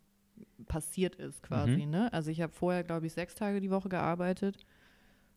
[0.67, 1.85] passiert ist quasi.
[1.85, 1.91] Mhm.
[1.91, 2.12] Ne?
[2.12, 4.59] Also ich habe vorher, glaube ich, sechs Tage die Woche gearbeitet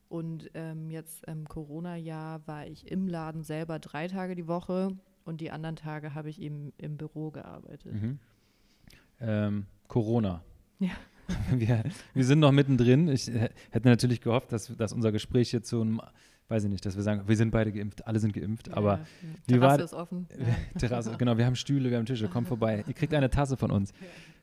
[0.10, 4.98] und ähm, jetzt im Corona-Jahr war ich im Laden selber drei Tage die Woche
[5.30, 7.94] und die anderen Tage habe ich eben im Büro gearbeitet.
[7.94, 8.20] Mhm.
[9.22, 10.44] Ähm, Corona.
[10.80, 10.90] Ja.
[11.56, 11.84] Wir,
[12.16, 13.08] wir, sind noch mittendrin.
[13.08, 16.02] Ich hätte natürlich gehofft, dass, dass unser Gespräch jetzt so ein,
[16.48, 18.98] weiß ich nicht, dass wir sagen, wir sind beide geimpft, alle sind geimpft, ja, aber
[18.98, 19.06] ja.
[19.46, 20.28] Terrasse war, ist offen.
[20.80, 22.84] Terrasse, genau, wir haben Stühle, wir haben Tische, kommt vorbei.
[22.88, 23.94] Ihr kriegt eine Tasse von uns.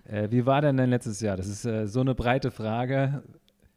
[0.04, 1.36] Äh, wie war denn dein letztes Jahr?
[1.36, 3.24] Das ist äh, so eine breite Frage.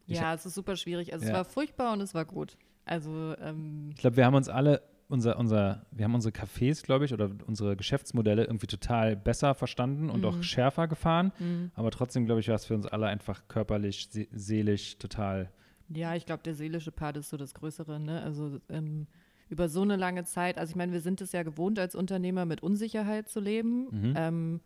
[0.06, 1.12] Ich ja, es ist super schwierig.
[1.12, 2.56] Also es war furchtbar und es war gut.
[2.84, 7.04] Also ähm, ich glaube, wir haben uns alle unser, unser, wir haben unsere Cafés, glaube
[7.04, 10.24] ich, oder unsere Geschäftsmodelle irgendwie total besser verstanden und Mhm.
[10.26, 11.32] auch schärfer gefahren.
[11.38, 11.70] Mhm.
[11.74, 15.50] Aber trotzdem, glaube ich, war es für uns alle einfach körperlich, se seelisch total.
[15.88, 18.22] Ja, ich glaube, der seelische Part ist so das Größere, ne?
[18.22, 19.06] Also ähm,
[19.48, 22.44] über so eine lange Zeit, also ich meine, wir sind es ja gewohnt, als Unternehmer
[22.46, 24.14] mit Unsicherheit zu leben, Mhm.
[24.16, 24.60] ähm,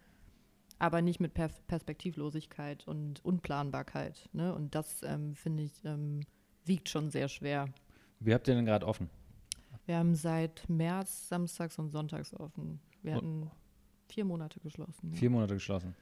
[0.79, 4.29] aber nicht mit per Perspektivlosigkeit und Unplanbarkeit.
[4.33, 4.55] Ne?
[4.55, 6.21] Und das, ähm, finde ich, ähm,
[6.67, 7.67] wiegt schon sehr schwer.
[8.21, 9.09] Wie habt ihr denn gerade offen?
[9.87, 12.81] Wir haben seit März samstags und sonntags offen.
[13.03, 13.51] Wir hatten
[14.09, 15.11] vier Monate geschlossen.
[15.12, 15.18] ja.
[15.18, 15.94] Vier Monate geschlossen.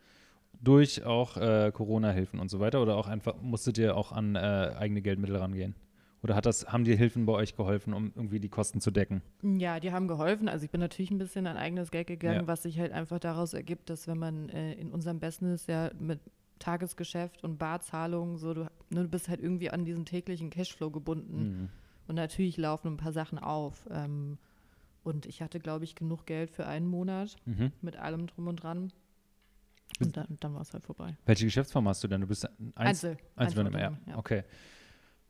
[0.61, 2.83] Durch auch äh, Corona-Hilfen und so weiter?
[2.83, 4.39] Oder auch einfach, musstet ihr auch an äh,
[4.79, 5.75] eigene Geldmittel rangehen?
[6.23, 9.23] Oder hat das, haben die Hilfen bei euch geholfen, um irgendwie die Kosten zu decken?
[9.43, 10.49] Ja, die haben geholfen.
[10.49, 12.47] Also ich bin natürlich ein bisschen an eigenes Geld gegangen, Ja.
[12.47, 16.21] was sich halt einfach daraus ergibt, dass wenn man äh, in unserem Business ja mit
[16.61, 21.43] Tagesgeschäft und Barzahlungen so, du, ne, du bist halt irgendwie an diesen täglichen Cashflow gebunden.
[21.63, 21.69] Mhm.
[22.13, 23.89] Und natürlich laufen ein paar Sachen auf.
[23.91, 24.37] Ähm,
[25.03, 27.73] und ich hatte, glaube ich, genug Geld für einen Monat Mhm.
[27.81, 28.93] mit allem drum und dran.
[29.99, 31.17] Und dann, dann war es halt vorbei.
[31.25, 32.21] Welche Geschäftsform hast du denn?
[32.21, 33.17] Du bist ein Einzel Einzel.
[33.35, 34.19] Einzelunternehmen, ja.
[34.19, 34.45] Okay.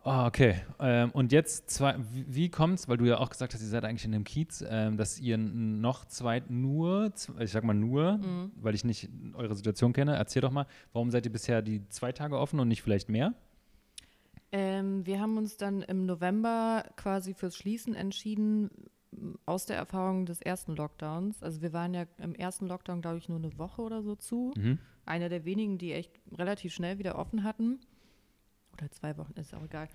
[0.03, 0.57] Ah, okay.
[0.81, 3.85] Ähm, und jetzt zwei, wie, wie kommt's, weil du ja auch gesagt hast, ihr seid
[3.85, 8.51] eigentlich in einem Kiez, ähm, dass ihr noch zwei, nur, ich sag mal nur, Mhm.
[8.57, 12.11] weil ich nicht eure Situation kenne, erzähl doch mal, warum seid ihr bisher die zwei
[12.11, 13.35] Tage offen und nicht vielleicht mehr?
[14.53, 18.71] Ähm, wir haben uns dann im November quasi fürs Schließen entschieden,
[19.47, 21.43] aus der Erfahrung des ersten Lockdowns.
[21.43, 24.53] Also wir waren ja im ersten Lockdown, glaube ich, nur eine Woche oder so zu.
[24.57, 24.79] Mhm.
[25.05, 27.81] Einer der wenigen, die echt relativ schnell wieder offen hatten.
[28.73, 29.89] Oder zwei Wochen, ist auch egal.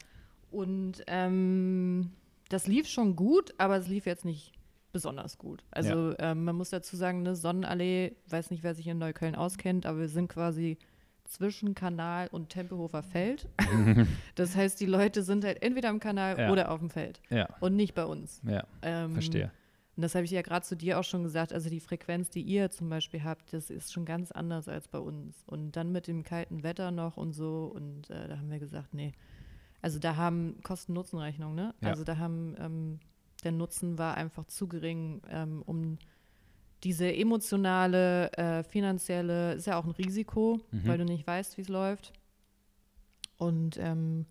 [0.52, 2.12] Und ähm,
[2.50, 4.54] das lief schon gut, aber es lief jetzt nicht
[4.91, 5.63] besonders gut.
[5.72, 9.86] Also ähm, man muss dazu sagen, ne, Sonnenallee, weiß nicht, wer sich in Neukölln auskennt,
[9.86, 10.78] aber wir sind quasi
[11.28, 13.48] zwischen Kanal und Tempelhofer Feld.
[14.36, 16.52] das heißt, die Leute sind halt entweder am Kanal Ja.
[16.52, 18.42] oder auf dem Feld Ja, und nicht bei uns.
[18.46, 19.52] ja, Ähm, verstehe.
[19.96, 21.52] Und das habe ich ja gerade zu dir auch schon gesagt.
[21.52, 25.00] Also die Frequenz, die ihr zum Beispiel habt, das ist schon ganz anders als bei
[25.00, 25.44] uns.
[25.48, 27.72] Und dann mit dem kalten Wetter noch und so.
[27.74, 29.13] Und äh, da haben wir gesagt, nee.
[29.82, 31.74] Also da haben Kosten-Nutzen-Rechnung, ne?
[31.82, 31.90] Ja.
[31.90, 33.00] Also da haben, ähm,
[33.44, 35.98] der Nutzen war einfach zu gering, ähm, um
[36.84, 40.88] diese emotionale, äh, finanzielle, ist ja auch ein Risiko, Mhm.
[40.88, 42.13] weil du nicht weißt, wie es läuft.
[43.38, 44.26] Und ähm,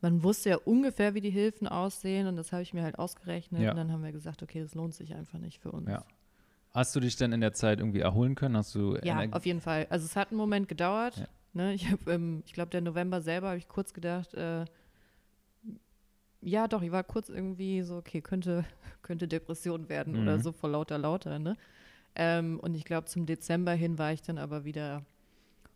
[0.00, 3.62] man wusste ja ungefähr, wie die Hilfen aussehen und das habe ich mir halt ausgerechnet.
[3.62, 3.70] Ja.
[3.70, 5.88] Und dann haben wir gesagt, okay, das lohnt sich einfach nicht für uns.
[5.88, 6.04] Ja.
[6.74, 8.56] Hast du dich denn in der Zeit irgendwie erholen können?
[8.56, 9.86] Hast du Ja, Energie- auf jeden Fall.
[9.90, 11.16] Also es hat einen Moment gedauert.
[11.18, 11.26] Ja.
[11.54, 11.74] Ne?
[11.74, 14.64] Ich ähm, ich glaube, der November selber habe ich kurz gedacht, äh,
[16.40, 18.64] ja doch, ich war kurz irgendwie so, okay, könnte,
[19.02, 20.42] könnte Depression werden oder Mhm.
[20.42, 21.56] so vor lauter lauter, ne?
[22.14, 25.02] Ähm, und ich glaube, zum Dezember hin war ich dann aber wieder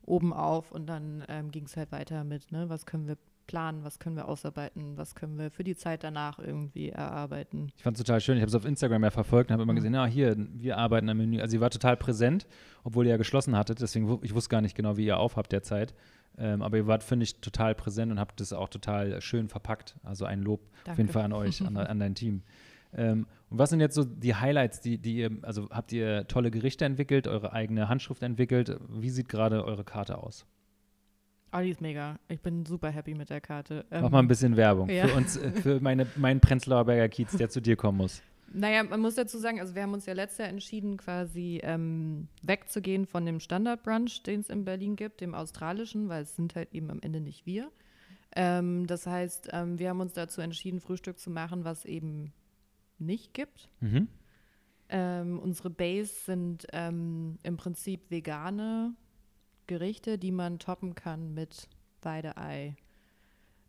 [0.05, 3.85] oben auf und dann ähm, ging es halt weiter mit, ne, was können wir planen,
[3.85, 7.69] was können wir ausarbeiten, was können wir für die Zeit danach irgendwie erarbeiten.
[7.77, 8.37] Ich fand es total schön.
[8.37, 9.77] Ich habe es auf Instagram ja verfolgt und habe immer Mhm.
[9.77, 11.41] gesehen, ja, hier, wir arbeiten am Menü.
[11.41, 12.47] Also, sie war total präsent,
[12.83, 13.81] obwohl ihr ja geschlossen hattet.
[13.81, 15.95] Deswegen, ich wusste gar nicht genau, wie ihr aufhabt derzeit.
[16.39, 19.95] Ähm, aber ihr wart, finde ich, total präsent und habt das auch total schön verpackt.
[20.03, 21.13] Also ein Lob auf jeden Danke.
[21.13, 22.43] Fall an euch, an, an dein Team.
[22.99, 26.51] Ähm, und was sind jetzt so die Highlights, die, die ihr, also habt ihr tolle
[26.51, 28.77] Gerichte entwickelt, eure eigene Handschrift entwickelt?
[28.89, 30.47] Wie sieht gerade eure Karte aus?
[31.53, 32.19] Oh, die ist mega.
[32.29, 33.87] Ich bin super happy mit der Karte.
[33.91, 35.07] Mach mal ein Ähm, bisschen Werbung ja.
[35.07, 38.21] für uns, äh, für meine, meinen Prenzlauer Berger Kiez, der zu dir kommen muss.
[38.53, 42.29] Naja, man muss dazu sagen, also wir haben uns ja letztes Jahr entschieden, quasi ähm,
[42.43, 46.73] wegzugehen von dem Standard-Brunch, den es in Berlin gibt, dem australischen, weil es sind halt
[46.73, 47.71] eben am Ende nicht wir.
[48.35, 52.33] Ähm, das heißt, ähm, wir haben uns dazu entschieden, Frühstück zu machen, was eben
[52.99, 53.69] nicht gibt.
[53.81, 54.09] Mhm.
[54.89, 58.95] Ähm, unsere Base sind ähm, im Prinzip vegane
[59.67, 61.69] Gerichte, die man toppen kann mit
[62.03, 62.77] Weideei,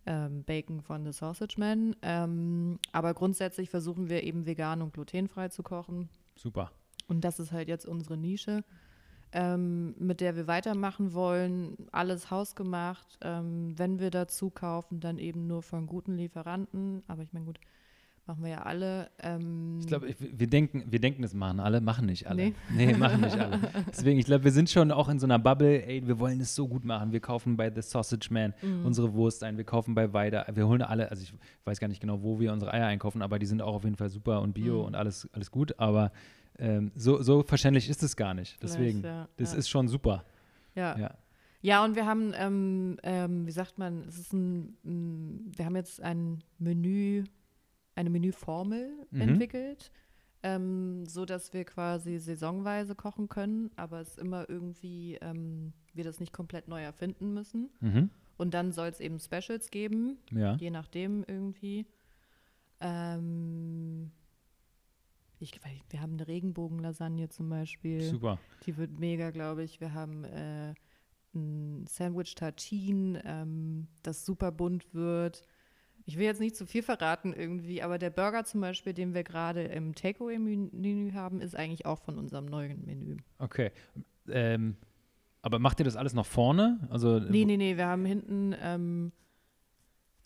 [0.05, 1.95] ähm, Bacon von The Sausage Man.
[2.01, 6.09] Ähm, aber grundsätzlich versuchen wir eben vegan und glutenfrei zu kochen.
[6.35, 6.71] Super.
[7.07, 8.63] Und das ist halt jetzt unsere Nische,
[9.31, 11.87] ähm, mit der wir weitermachen wollen.
[11.91, 13.17] Alles hausgemacht.
[13.21, 17.03] Ähm, wenn wir dazu kaufen, dann eben nur von guten Lieferanten.
[17.07, 17.59] Aber ich meine, gut,
[18.27, 19.09] machen wir ja alle.
[19.19, 22.47] Ähm, Ich glaube, wir denken, wir denken, das machen alle, machen nicht alle.
[22.47, 22.53] Nee.
[22.75, 23.59] Nee, machen nicht alle.
[23.87, 26.53] Deswegen, ich glaube, wir sind schon auch in so einer Bubble, ey, wir wollen es
[26.53, 27.11] so gut machen.
[27.11, 28.85] Wir kaufen bei The Sausage Man Mhm.
[28.85, 31.33] unsere Wurst ein, wir kaufen bei Weider, wir holen alle, also ich
[31.65, 33.95] weiß gar nicht genau, wo wir unsere Eier einkaufen, aber die sind auch auf jeden
[33.95, 34.85] Fall super und bio Mhm.
[34.85, 35.79] und alles, alles gut.
[35.79, 36.11] Aber
[36.59, 38.61] ähm, so, so verständlich ist es gar nicht.
[38.61, 39.59] Deswegen, ja, das ja.
[39.59, 40.23] ist schon super.
[40.75, 40.97] Ja.
[40.97, 41.11] Ja.
[41.61, 44.77] Ja, und wir haben, ähm, ähm, wie sagt man, es ist ein,
[45.55, 47.23] wir haben jetzt ein Menü,
[47.97, 49.21] eine Menüformel Mhm.
[49.21, 49.91] entwickelt,
[50.43, 56.19] ähm, so dass wir quasi saisonweise kochen können, aber es immer irgendwie, ähm, wir das
[56.19, 57.69] nicht komplett neu erfinden müssen.
[57.81, 58.09] Mhm.
[58.37, 60.55] Und dann soll es eben Specials geben, Ja.
[60.57, 61.87] je nachdem irgendwie.
[62.79, 64.11] Ähm,
[65.39, 68.01] ich, wir haben eine Regenbogenlasagne zum Beispiel.
[68.01, 68.39] Super.
[68.65, 69.79] Die wird mega, glaube ich.
[69.81, 70.73] Wir haben äh,
[71.33, 75.43] ein Sandwich Tartine, ähm, das super bunt wird.
[76.07, 79.25] Ich will jetzt nicht zu viel verraten irgendwie, aber der Burger zum Beispiel, den wir
[79.25, 83.17] gerade im Takeaway-Menü haben, ist eigentlich auch von unserem neuen Menü.
[83.39, 83.71] Okay.
[84.29, 84.77] Ähm,
[85.41, 86.79] aber macht ihr das alles noch vorne?
[86.89, 89.11] Also, nee, nee, nee, wir haben hinten ähm,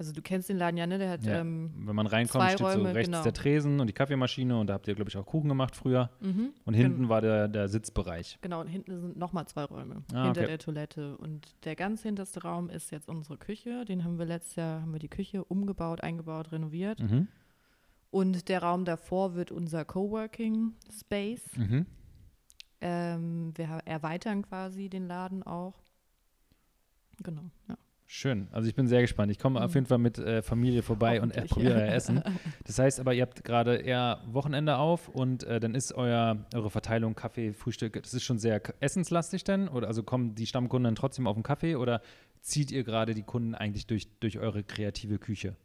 [0.01, 0.97] also du kennst den Laden ja, ne?
[0.97, 1.41] Der hat ja.
[1.41, 3.21] ähm, Wenn man reinkommt, steht Räume, so rechts genau.
[3.21, 6.09] der Tresen und die Kaffeemaschine und da habt ihr, glaube ich, auch Kuchen gemacht früher.
[6.21, 6.53] mhm.
[6.65, 8.39] Und hinten war der, der Sitzbereich.
[8.41, 10.47] Genau, und hinten sind nochmal zwei Räume Ah, hinter okay.
[10.47, 11.17] der Toilette.
[11.17, 13.85] Und der ganz hinterste Raum ist jetzt unsere Küche.
[13.85, 16.99] Den haben wir letztes Jahr, haben wir die Küche umgebaut, eingebaut, renoviert.
[16.99, 17.27] Mhm.
[18.09, 21.45] Und der Raum davor wird unser Coworking Space.
[21.55, 21.85] Mhm.
[22.81, 25.75] Ähm, wir erweitern quasi den Laden auch.
[27.23, 27.77] Genau, ja.
[28.13, 28.49] Schön.
[28.51, 29.31] Also ich bin sehr gespannt.
[29.31, 32.21] Ich komme auf jeden Fall mit äh, Familie vorbei und äh, probiere euer Essen.
[32.65, 36.69] Das heißt aber, ihr habt gerade eher Wochenende auf und äh, dann ist euer, eure
[36.69, 39.69] Verteilung Kaffee, Frühstück, das ist schon sehr essenslastig denn?
[39.69, 42.01] Oder also kommen die Stammkunden dann trotzdem auf den Kaffee oder
[42.41, 45.55] zieht ihr gerade die Kunden eigentlich durch, durch eure kreative Küche?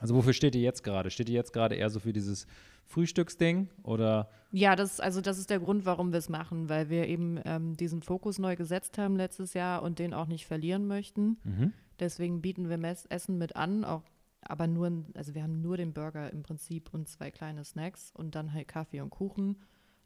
[0.00, 1.10] Also wofür steht ihr jetzt gerade?
[1.10, 2.46] Steht ihr jetzt gerade eher so für dieses
[2.90, 7.06] Frühstücksding oder Ja, das, also das ist der Grund, warum wir es machen, weil wir
[7.08, 11.38] eben ähm, diesen Fokus neu gesetzt haben letztes Jahr und den auch nicht verlieren möchten.
[11.44, 11.72] mhm.
[12.00, 14.02] Deswegen bieten wir Mess Essen mit an, auch,
[14.42, 18.34] aber nur, also wir haben nur den Burger im Prinzip und zwei kleine Snacks und
[18.34, 19.56] dann halt Kaffee und Kuchen.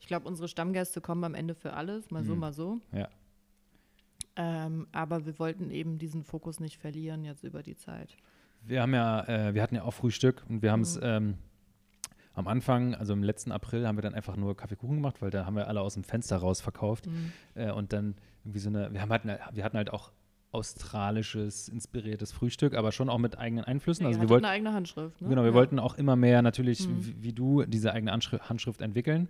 [0.00, 2.40] Ich glaube, unsere Stammgäste kommen am Ende für alles, mal so, Mhm.
[2.40, 2.80] mal so.
[2.92, 3.08] Ja.
[4.36, 8.16] Ähm, aber wir wollten eben diesen Fokus nicht verlieren jetzt über die Zeit.
[8.62, 11.02] Wir haben ja, äh, wir hatten ja auch Frühstück und wir haben es Mhm.
[11.04, 11.34] ähm,
[12.34, 15.46] am Anfang, also im letzten April, haben wir dann einfach nur Kaffeekuchen gemacht, weil da
[15.46, 17.06] haben wir alle aus dem Fenster raus verkauft.
[17.06, 17.32] Mhm.
[17.54, 20.12] Äh, und dann irgendwie so eine, wir haben halt, wir hatten halt auch
[20.50, 24.04] australisches, inspiriertes Frühstück, aber schon auch mit eigenen Einflüssen.
[24.04, 25.28] Ja, also wir wollten, eine eigene Handschrift, ne?
[25.28, 25.54] genau, wir ja.
[25.54, 27.06] wollten auch immer mehr natürlich, Mhm.
[27.06, 29.28] wie, wie du, diese eigene Handschrift entwickeln.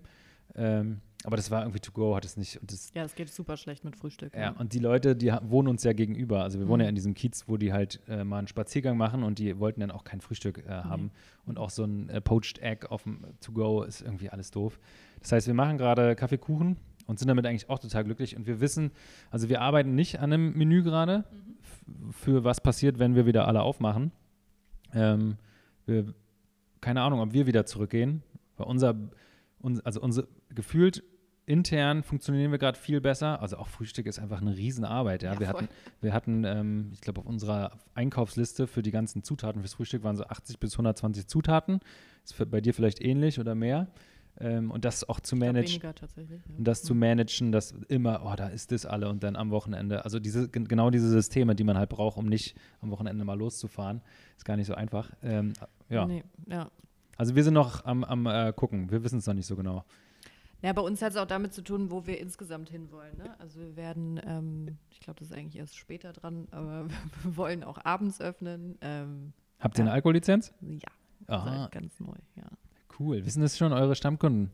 [0.54, 2.60] Ähm, aber das war irgendwie to go, hat es nicht.
[2.62, 4.34] Das, Ja, es geht super schlecht mit Frühstück.
[4.36, 6.42] ja, und die Leute, die wohnen uns ja gegenüber.
[6.42, 6.84] Also wir wohnen Mhm.
[6.84, 9.80] ja in diesem Kiez, wo die halt äh, mal einen Spaziergang machen und die wollten
[9.80, 11.10] dann auch kein Frühstück äh, haben.
[11.46, 14.78] Und auch so ein äh, Poached Egg auf dem To-Go ist irgendwie alles doof.
[15.20, 18.36] Das heißt, wir machen gerade Kaffeekuchen und sind damit eigentlich auch total glücklich.
[18.36, 18.90] Und wir wissen,
[19.30, 21.24] also wir arbeiten nicht an einem Menü gerade,
[21.62, 21.84] f-
[22.22, 24.12] für was passiert, wenn wir wieder alle aufmachen.
[24.92, 25.36] Ähm,
[25.86, 26.14] wir,
[26.80, 28.22] keine Ahnung, ob wir wieder zurückgehen.
[28.56, 28.94] Weil unser,
[29.58, 31.02] uns, also unser gefühlt
[31.46, 33.40] intern funktionieren wir gerade viel besser.
[33.42, 35.22] Also auch Frühstück ist einfach eine Riesenarbeit.
[35.22, 35.34] Ja?
[35.34, 35.54] Ja, wir, voll.
[35.62, 35.68] hatten,
[36.00, 40.16] wir hatten, ähm, ich glaube, auf unserer Einkaufsliste für die ganzen Zutaten fürs Frühstück waren
[40.16, 41.80] so 80 bis 120 Zutaten.
[42.24, 43.88] Ist bei dir vielleicht ähnlich oder mehr.
[44.40, 45.80] Ähm, und das auch zu managen.
[45.80, 45.92] Ja.
[46.58, 50.04] Und das zu managen, dass immer, oh, da ist das alle und dann am Wochenende.
[50.04, 53.38] Also diese, gen- genau diese Systeme, die man halt braucht, um nicht am Wochenende mal
[53.38, 54.00] loszufahren,
[54.36, 55.10] ist gar nicht so einfach.
[55.22, 55.52] Ähm,
[55.88, 56.68] ja, Nee, ja.
[57.16, 58.90] also wir sind noch am, am äh, gucken.
[58.90, 59.84] Wir wissen es noch nicht so genau.
[60.64, 63.16] Ja, bei uns hat es auch damit zu tun, wo wir insgesamt hinwollen.
[63.18, 63.38] Ne?
[63.38, 66.86] Also wir werden, ähm, ich glaube, das ist eigentlich erst später dran, aber
[67.22, 68.78] wir wollen auch abends öffnen.
[68.80, 69.84] Ähm, Habt ihr Ja.
[69.90, 70.54] eine Alkohollizenz?
[70.62, 70.78] ja,
[71.26, 72.44] Aha, ganz neu, ja.
[72.98, 73.24] cool.
[73.26, 74.50] Wissen das schon eure Stammkunden?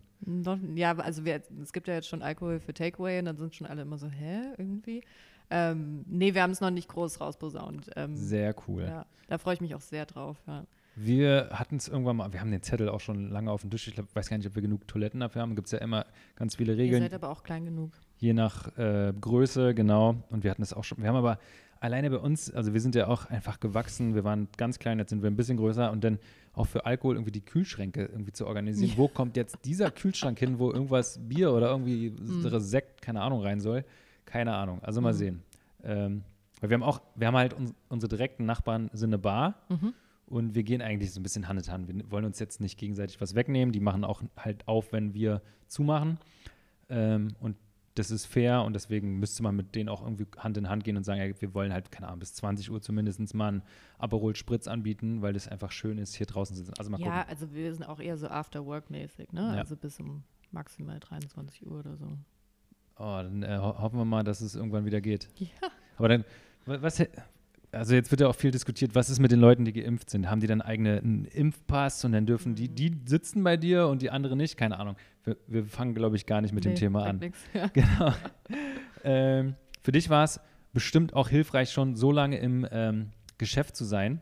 [0.75, 3.67] Ja, also wir, es gibt ja jetzt schon Alkohol für Takeaway und dann sind schon
[3.67, 5.03] alle immer so, hä, irgendwie?
[5.49, 7.91] Ähm, nee, wir haben es noch nicht groß rausposaunt.
[7.97, 8.83] Ähm, Sehr cool.
[8.83, 10.65] ja, da freue ich mich auch sehr drauf, ja.
[10.97, 13.89] Wir hatten es irgendwann mal, wir haben den Zettel auch schon lange auf dem Tisch.
[13.89, 15.55] Ich glaub, weiß gar nicht, ob wir genug Toiletten dafür haben.
[15.55, 16.05] Gibt es ja immer
[16.37, 17.03] ganz viele Ihr Regeln.
[17.03, 17.93] seid aber auch klein genug.
[18.19, 20.17] je nach äh, Größe, genau.
[20.31, 20.99] Und wir hatten es auch schon.
[20.99, 21.39] Wir haben aber
[21.79, 24.15] alleine bei uns, also wir sind ja auch einfach gewachsen.
[24.15, 25.91] Wir waren ganz klein, jetzt sind wir ein bisschen größer.
[25.91, 26.19] Und dann
[26.53, 28.93] auch für Alkohol irgendwie die Kühlschränke irgendwie zu organisieren.
[28.97, 32.59] Wo kommt jetzt dieser Kühlschrank hin, wo irgendwas Bier oder irgendwie Mhm.
[32.61, 33.85] Sekt, keine Ahnung, rein soll?
[34.27, 34.83] Keine Ahnung.
[34.83, 35.17] Also mal Mhm.
[35.17, 35.43] sehen.
[35.85, 36.23] Ähm,
[36.61, 39.55] weil wir haben auch, wir haben halt uns, unsere direkten Nachbarn sind eine Bar.
[39.71, 39.95] Mhm.
[40.31, 41.89] Und wir gehen eigentlich so ein bisschen Hand in Hand.
[41.89, 43.73] Wir wollen uns jetzt nicht gegenseitig was wegnehmen.
[43.73, 46.19] Die machen auch halt auf, wenn wir zumachen.
[46.89, 47.57] Ähm, und
[47.97, 50.97] das ist fair und deswegen müsste man mit denen auch irgendwie Hand in Hand gehen
[50.97, 53.63] und sagen, ja, wir wollen halt, keine Ahnung, bis 20 Uhr zumindest mal einen
[53.99, 56.79] Aperol Spritz anbieten, weil das einfach schön ist, hier draußen zu sitzen.
[56.79, 57.31] Also mal Ja, gucken.
[57.31, 59.41] also wir sind auch eher so After-Work-mäßig, ne?
[59.41, 59.49] Ja.
[59.59, 62.07] Also bis um maximal 23 Uhr oder so.
[62.97, 65.29] Oh, dann äh, ho hoffen wir mal, dass es irgendwann wieder geht.
[65.39, 65.49] Ja.
[65.99, 66.25] Aber dann,
[66.67, 67.03] wa- was,
[67.73, 70.29] also jetzt wird ja auch viel diskutiert, was ist mit den Leuten, die geimpft sind?
[70.31, 74.03] Haben die dann eigene einen Impfpass und dann dürfen die, die sitzen bei dir und
[74.03, 74.57] die anderen nicht?
[74.57, 74.97] Keine Ahnung.
[75.25, 77.19] Wir, wir fangen, glaube ich, gar nicht mit dem Nee, Thema sagt an.
[77.19, 77.69] nix, Ja.
[77.75, 78.13] Genau.
[79.05, 80.41] ähm, für dich war es
[80.73, 84.21] bestimmt auch hilfreich, schon so lange im ähm, Geschäft zu sein.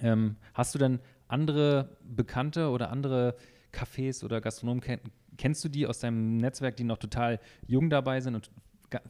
[0.00, 3.36] Ähm, hast du denn andere Bekannte oder andere
[3.72, 5.00] Cafés oder Gastronomen, kenn,
[5.36, 8.50] kennst du die aus deinem Netzwerk, die noch total jung dabei sind und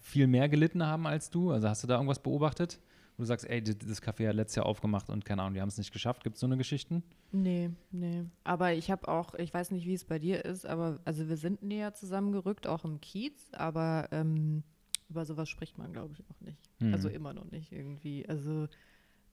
[0.00, 1.50] viel mehr gelitten haben als du?
[1.52, 2.80] Also hast du da irgendwas beobachtet?
[3.20, 5.68] Wo du sagst, ey, das Café hat letztes Jahr aufgemacht und keine Ahnung, die haben
[5.68, 6.24] es nicht geschafft.
[6.24, 7.02] Gibt es so eine Geschichten?
[7.32, 8.24] Nee, nee.
[8.44, 11.36] Aber ich habe auch, ich weiß nicht, wie es bei dir ist, aber also wir
[11.36, 14.62] sind näher zusammengerückt, auch im Kiez, aber ähm,
[15.10, 16.58] über sowas spricht man, glaube ich, auch nicht.
[16.80, 16.94] Mhm.
[16.94, 18.26] Also immer noch nicht irgendwie.
[18.26, 18.68] Also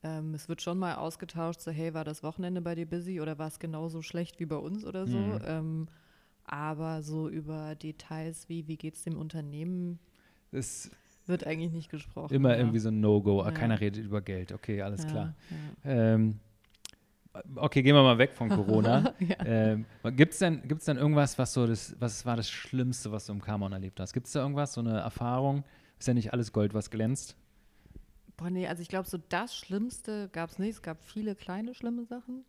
[0.04, 3.38] ähm, es wird schon mal ausgetauscht, so hey, war das Wochenende bei dir busy oder
[3.40, 5.18] war es genauso schlecht wie bei uns oder so?
[5.18, 5.40] Mhm.
[5.46, 5.88] Ähm,
[6.44, 10.00] aber so über Details wie, wie geht es dem Unternehmen,
[10.52, 10.92] das
[11.28, 12.34] wird eigentlich nicht gesprochen.
[12.34, 12.58] Immer ja.
[12.58, 13.44] irgendwie so ein No-Go.
[13.44, 13.52] Ja.
[13.52, 14.52] Keiner redet über Geld.
[14.52, 15.34] Okay, alles ja, klar.
[15.84, 16.40] Ähm,
[17.56, 19.14] okay, gehen wir mal weg von Corona.
[19.46, 23.26] ähm, Gibt es denn, gibt's denn irgendwas, was so das, was war das Schlimmste, was
[23.26, 24.14] du im Kamon erlebt hast?
[24.14, 25.64] Gibt es da irgendwas, so eine Erfahrung?
[26.00, 27.36] Ist ja nicht alles Gold, was glänzt.
[28.38, 30.76] Boah, nee, also ich glaube, so das Schlimmste gab es nicht.
[30.76, 32.46] Es gab viele kleine schlimme Sachen.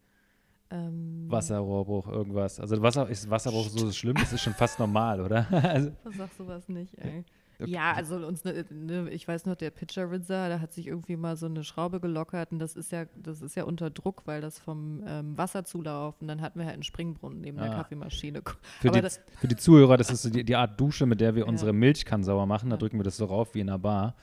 [0.70, 2.61] Ähm, Wasserrohrbruch, irgendwas.
[2.61, 4.16] Also Wasser, ist Wasserbruch so schlimm?
[4.16, 5.47] Das ist schon fast normal, oder?
[5.51, 7.24] also, Sag sowas nicht, ey.
[7.61, 7.72] Okay.
[7.72, 11.16] Ja, also uns, ne, ne, ich weiß noch, der Pitcher Rinser, da hat sich irgendwie
[11.16, 14.40] mal so eine Schraube gelockert und das ist ja, das ist ja unter Druck, weil
[14.40, 17.66] das vom ähm, Wasserzulauf und dann hatten wir halt einen Springbrunnen neben ah.
[17.66, 18.42] der Kaffeemaschine.
[18.80, 19.02] Für die,
[19.40, 21.48] für die, Zuhörer, das ist so die, die, Art Dusche, mit der wir ja.
[21.48, 22.78] unsere Milchkannen sauer machen, da ja.
[22.78, 24.14] drücken wir das so rauf wie in einer Bar.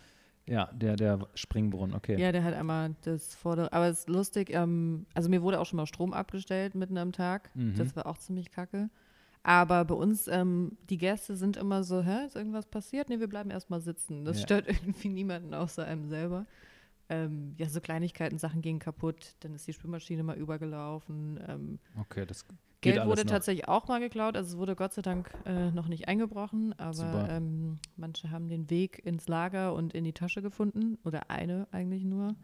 [0.47, 2.19] Ja, der, der Springbrunnen, okay.
[2.19, 5.65] Ja, der hat einmal das vordere, aber es ist lustig, ähm, also mir wurde auch
[5.65, 7.75] schon mal Strom abgestellt mitten am Tag, mhm.
[7.75, 8.89] das war auch ziemlich kacke.
[9.47, 13.09] Aber bei uns, ähm, die Gäste sind immer so, hä, ist irgendwas passiert?
[13.09, 14.25] Nee, wir bleiben erstmal sitzen.
[14.25, 14.43] Das ja.
[14.43, 16.47] stört irgendwie niemanden außer einem selber.
[17.09, 21.39] Ähm, ja, so Kleinigkeiten, Sachen gingen kaputt, dann ist die Spülmaschine mal übergelaufen.
[21.47, 22.47] Ähm, okay, das
[22.81, 23.29] Geld wurde noch.
[23.29, 27.27] tatsächlich auch mal geklaut, also es wurde Gott sei Dank äh, noch nicht eingebrochen, aber
[27.29, 32.03] ähm, manche haben den Weg ins Lager und in die Tasche gefunden oder eine eigentlich
[32.03, 32.35] nur.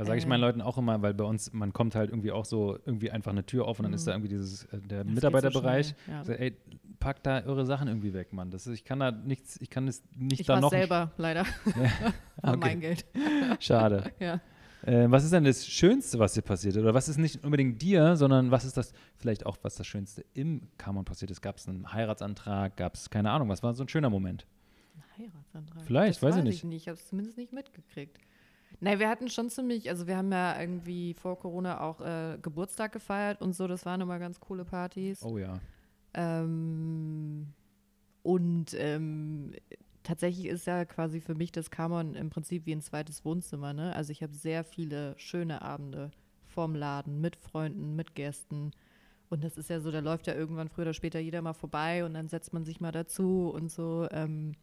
[0.00, 0.46] Da sage ich meinen äh.
[0.46, 3.44] Leuten auch immer, weil bei uns, man kommt halt irgendwie auch so irgendwie einfach eine
[3.44, 4.24] Tür auf und dann ist da mhm.
[4.24, 5.88] irgendwie dieses, äh, der das Mitarbeiterbereich.
[6.06, 6.24] So ja.
[6.24, 6.56] so, ey,
[7.00, 8.50] pack da eure Sachen irgendwie weg, Mann.
[8.50, 10.72] Das ist, ich kann da nichts, ich kann es nicht ich da noch.
[10.72, 11.44] Ich selber, leider.
[11.66, 12.14] Ja.
[12.42, 12.56] okay.
[12.58, 13.04] mein Geld.
[13.58, 14.10] Schade.
[14.20, 14.40] ja.
[14.86, 16.82] Äh, was ist denn das Schönste, was dir passiert ist?
[16.82, 20.24] Oder was ist nicht unbedingt dir, sondern was ist das vielleicht auch, was das Schönste
[20.32, 21.42] im Kamon passiert ist?
[21.42, 22.74] Gab es einen Heiratsantrag?
[22.74, 24.46] Gab es, keine Ahnung, was war so ein schöner Moment?
[24.96, 25.84] Ein Heiratsantrag?
[25.84, 26.56] Vielleicht, das weiß, ich nicht.
[26.56, 26.76] Ich, nicht.
[26.84, 28.18] ich habe es zumindest nicht mitgekriegt.
[28.78, 32.92] Nein, wir hatten schon ziemlich, also wir haben ja irgendwie vor Corona auch äh, Geburtstag
[32.92, 35.22] gefeiert und so, das waren immer ganz coole Partys.
[35.22, 35.60] Oh ja.
[36.14, 37.48] Ähm,
[38.22, 39.52] und ähm,
[40.02, 43.72] tatsächlich ist ja quasi für mich das Kamon im Prinzip wie ein zweites Wohnzimmer.
[43.72, 43.94] Ne?
[43.94, 46.10] Also ich habe sehr viele schöne Abende
[46.46, 48.72] vorm Laden, mit Freunden, mit Gästen.
[49.28, 52.04] Und das ist ja so, da läuft ja irgendwann früher oder später jeder mal vorbei
[52.04, 54.08] und dann setzt man sich mal dazu und so.
[54.10, 54.54] Ähm,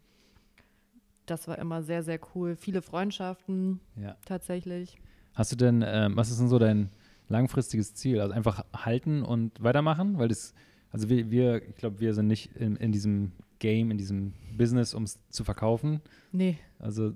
[1.30, 2.56] das war immer sehr, sehr cool.
[2.56, 4.16] Viele Freundschaften ja.
[4.26, 4.98] tatsächlich.
[5.34, 6.90] Hast du denn, äh, was ist denn so dein
[7.28, 8.20] langfristiges Ziel?
[8.20, 10.18] Also einfach halten und weitermachen?
[10.18, 10.54] Weil das,
[10.92, 14.94] also wir, wir ich glaube, wir sind nicht in, in diesem Game, in diesem Business,
[14.94, 16.02] um es zu verkaufen.
[16.32, 16.58] Nee.
[16.80, 17.16] Also.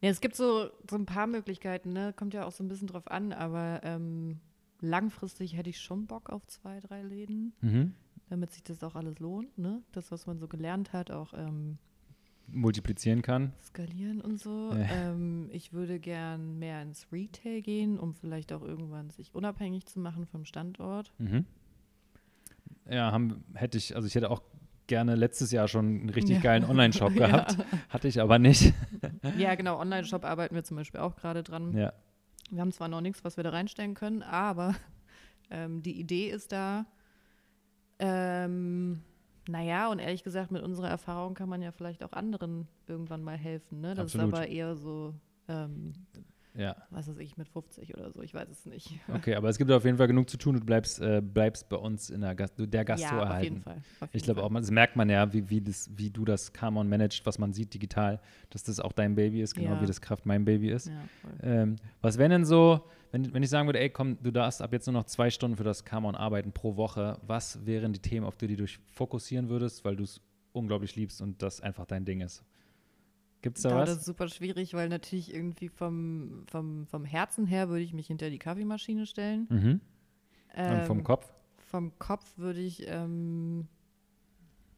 [0.00, 2.12] Ja, es gibt so, so ein paar Möglichkeiten, ne?
[2.16, 4.40] Kommt ja auch so ein bisschen drauf an, aber ähm,
[4.80, 7.94] langfristig hätte ich schon Bock auf zwei, drei Läden, mhm.
[8.28, 9.82] damit sich das auch alles lohnt, ne?
[9.92, 11.78] Das, was man so gelernt hat, auch ähm,
[12.52, 13.52] multiplizieren kann.
[13.62, 14.72] Skalieren und so.
[14.72, 15.10] Ja.
[15.10, 20.00] Ähm, ich würde gern mehr ins Retail gehen, um vielleicht auch irgendwann sich unabhängig zu
[20.00, 21.12] machen vom Standort.
[21.18, 21.46] Mhm.
[22.90, 24.42] Ja, haben, hätte ich, also ich hätte auch
[24.86, 26.42] gerne letztes Jahr schon einen richtig ja.
[26.42, 27.52] geilen Online-Shop gehabt.
[27.58, 27.64] Ja.
[27.88, 28.74] Hatte ich aber nicht.
[29.38, 31.76] ja, genau, Online-Shop arbeiten wir zum Beispiel auch gerade dran.
[31.76, 31.92] Ja.
[32.50, 34.74] Wir haben zwar noch nichts, was wir da reinstellen können, aber
[35.50, 36.86] ähm, die Idee ist da.
[37.98, 39.00] Ähm,
[39.48, 43.36] naja, und ehrlich gesagt, mit unserer Erfahrung kann man ja vielleicht auch anderen irgendwann mal
[43.36, 43.80] helfen.
[43.80, 43.94] Ne?
[43.94, 44.28] Das Absolut.
[44.28, 45.14] ist aber eher so,
[45.48, 45.92] ähm,
[46.54, 46.76] ja.
[46.90, 48.90] was weiß ich, mit 50 oder so, ich weiß es nicht.
[49.12, 50.54] Okay, aber es gibt auf jeden Fall genug zu tun.
[50.54, 53.34] Du bleibst, äh, bleibst bei uns in der, Gast der Gastro ja, erhalten.
[53.36, 53.76] Auf jeden Fall.
[54.00, 56.52] Auf jeden ich glaube auch, das merkt man ja, wie, wie, das, wie du das
[56.52, 59.82] Camon managst, was man sieht digital, dass das auch dein Baby ist, genau ja.
[59.82, 60.88] wie das Kraft mein Baby ist.
[60.88, 61.02] Ja,
[61.42, 62.82] ähm, was wäre denn so,
[63.12, 65.56] wenn, wenn ich sagen würde, ey, komm, du darfst ab jetzt nur noch zwei Stunden
[65.56, 69.48] für das Camon arbeiten pro Woche, was wären die Themen, auf die du dich fokussieren
[69.48, 70.20] würdest, weil du es
[70.52, 72.44] unglaublich liebst und das einfach dein Ding ist?
[73.42, 73.88] Gibt es da, da was?
[73.90, 78.06] Das ist super schwierig, weil natürlich irgendwie vom, vom, vom Herzen her würde ich mich
[78.06, 79.46] hinter die Kaffeemaschine stellen.
[79.50, 79.80] Mhm.
[80.54, 81.32] Ähm, und vom ähm, Kopf?
[81.58, 83.66] Vom Kopf würde ich ähm,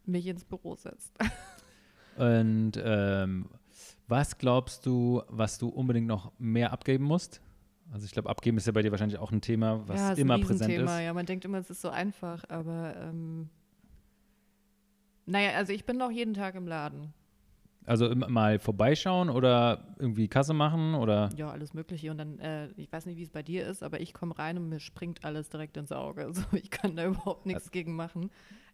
[0.07, 1.13] mich ins Büro setzen.
[2.17, 3.51] und ähm,
[4.09, 7.43] was glaubst du, was du unbedingt noch mehr abgeben musst?
[7.93, 10.19] Also ich glaube, abgeben ist ja bei dir wahrscheinlich auch ein Thema, was ja, ist
[10.19, 10.91] immer präsent ist.
[10.91, 13.51] Ja, man denkt immer, es ist so einfach, aber ähm,
[15.27, 17.13] naja, also ich bin noch jeden Tag im Laden.
[17.87, 21.29] Also mal vorbeischauen oder irgendwie Kasse machen oder?
[21.37, 22.11] Ja, alles Mögliche.
[22.11, 24.57] Und dann, äh, ich weiß nicht, wie es bei dir ist, aber ich komme rein
[24.57, 26.23] und mir springt alles direkt ins Auge.
[26.27, 28.31] Also ich kann da überhaupt nichts gegen machen.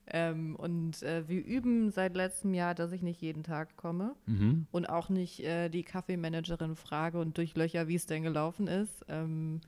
[0.06, 4.66] Ähm, und äh, wir üben seit letztem Jahr, dass ich nicht jeden Tag komme Mhm.
[4.70, 9.04] und auch nicht äh, die Kaffeemanagerin frage und durchlöcher, wie es denn gelaufen ist.
[9.08, 9.61] Ähm,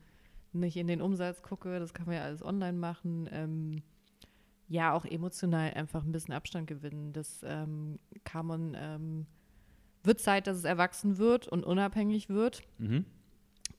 [0.53, 3.27] nicht in den Umsatz gucke, das kann man ja alles online machen.
[3.31, 3.81] Ähm,
[4.67, 7.13] ja, auch emotional einfach ein bisschen Abstand gewinnen.
[7.13, 9.25] Das ähm, kann man, ähm,
[10.03, 12.61] wird Zeit, dass es erwachsen wird und unabhängig wird.
[12.77, 13.05] Mhm.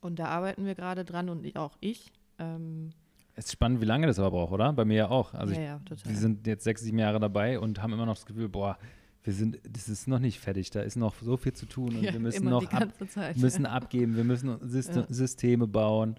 [0.01, 2.11] Und da arbeiten wir gerade dran und auch ich.
[2.39, 2.91] Ähm,
[3.35, 4.71] Es ist spannend, wie lange das aber braucht, oder?
[4.73, 5.33] Bei mir ja auch.
[5.33, 6.11] Also ja, ich, ja, total.
[6.11, 8.77] wir sind jetzt sechs, sieben Jahre dabei und haben immer noch das Gefühl, boah,
[9.23, 12.03] wir sind, das ist noch nicht fertig, da ist noch so viel zu tun und
[12.03, 13.37] ja, wir müssen noch ab, Zeit.
[13.37, 15.05] müssen abgeben, wir müssen Syste Ja.
[15.09, 16.15] Systeme bauen.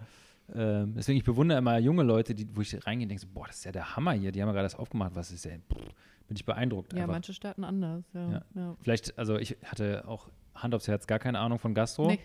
[0.53, 3.47] Ähm, deswegen, ich bewundere immer junge Leute, die, wo ich reingehe und denke, so, boah,
[3.47, 5.63] das ist ja der Hammer hier, die haben ja gerade das aufgemacht, was ist denn,
[5.63, 5.93] pff,
[6.29, 7.15] bin ich beeindruckt ja, einfach.
[7.15, 8.05] manche starten anders.
[8.15, 8.43] Ja, Ja.
[8.55, 8.77] ja.
[8.81, 12.19] Vielleicht, also ich hatte auch Hand aufs Herz gar keine Ahnung von Gastro, Nee.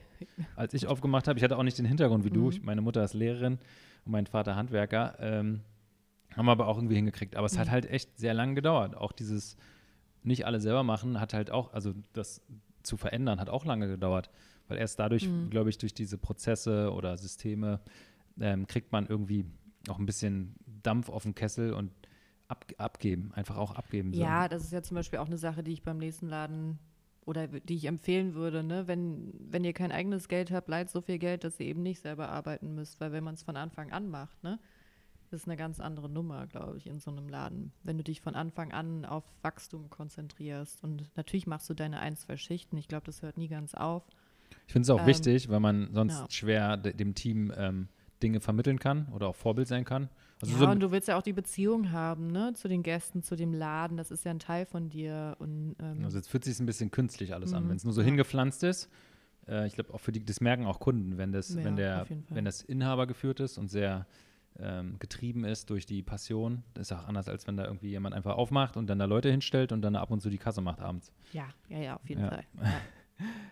[0.55, 1.37] als ich aufgemacht habe.
[1.37, 2.43] Ich hatte auch nicht den Hintergrund wie du.
[2.43, 2.49] Mhm.
[2.49, 3.59] Ich, meine Mutter ist Lehrerin
[4.05, 5.15] und mein Vater Handwerker.
[5.19, 5.61] Ähm,
[6.35, 7.35] haben wir aber auch irgendwie hingekriegt.
[7.35, 7.71] Aber es hat Mhm.
[7.71, 8.95] halt echt sehr lange gedauert.
[8.95, 9.57] Auch dieses
[10.23, 12.41] nicht alle selber machen hat halt auch, also das
[12.83, 14.29] zu verändern hat auch lange gedauert.
[14.69, 15.49] Weil erst dadurch, Mhm.
[15.49, 17.81] glaube ich, durch diese Prozesse oder Systeme
[18.39, 19.45] ähm, kriegt man irgendwie
[19.89, 21.91] auch ein bisschen Dampf auf den Kessel und
[22.51, 24.13] ab, abgeben, einfach auch abgeben.
[24.13, 24.21] so.
[24.21, 26.77] Ja, das ist ja zum Beispiel auch eine Sache, die ich beim nächsten Laden
[27.25, 28.87] oder die ich empfehlen würde, ne?
[28.87, 32.01] wenn, wenn ihr kein eigenes Geld habt, leiht so viel Geld, dass ihr eben nicht
[32.01, 34.59] selber arbeiten müsst, weil wenn man es von Anfang an macht, ne,
[35.29, 37.71] das ist eine ganz andere Nummer, glaube ich, in so einem Laden.
[37.83, 42.17] Wenn du dich von Anfang an auf Wachstum konzentrierst und natürlich machst du deine ein,
[42.17, 44.03] zwei Schichten, ich glaube, das hört nie ganz auf.
[44.67, 46.25] Ich finde es auch Ähm, wichtig, weil man sonst ja.
[46.29, 47.87] schwer de dem Team ähm,
[48.21, 50.09] Dinge vermitteln kann oder auch Vorbild sein kann.
[50.41, 53.21] Also ja, so, und du willst ja auch die Beziehung haben, ne, zu den Gästen,
[53.23, 56.43] zu dem Laden, das ist ja ein Teil von dir und ähm, also jetzt fühlt
[56.43, 58.89] sich ein bisschen künstlich alles an, Mhm, wenn es nur so hingepflanzt ist.
[59.47, 62.07] Äh, ich glaube auch für die, das merken auch Kunden, wenn das, Ja, wenn der,
[62.29, 64.07] wenn das Inhaber geführt ist und sehr
[64.59, 66.63] ähm, getrieben ist durch die Passion.
[66.73, 69.31] Das ist auch anders, als wenn da irgendwie jemand einfach aufmacht und dann da Leute
[69.31, 71.11] hinstellt und dann ab und zu die Kasse macht abends.
[71.31, 72.29] ja, ja, ja, auf jeden Ja.
[72.29, 72.43] Fall.
[72.61, 72.71] Ja.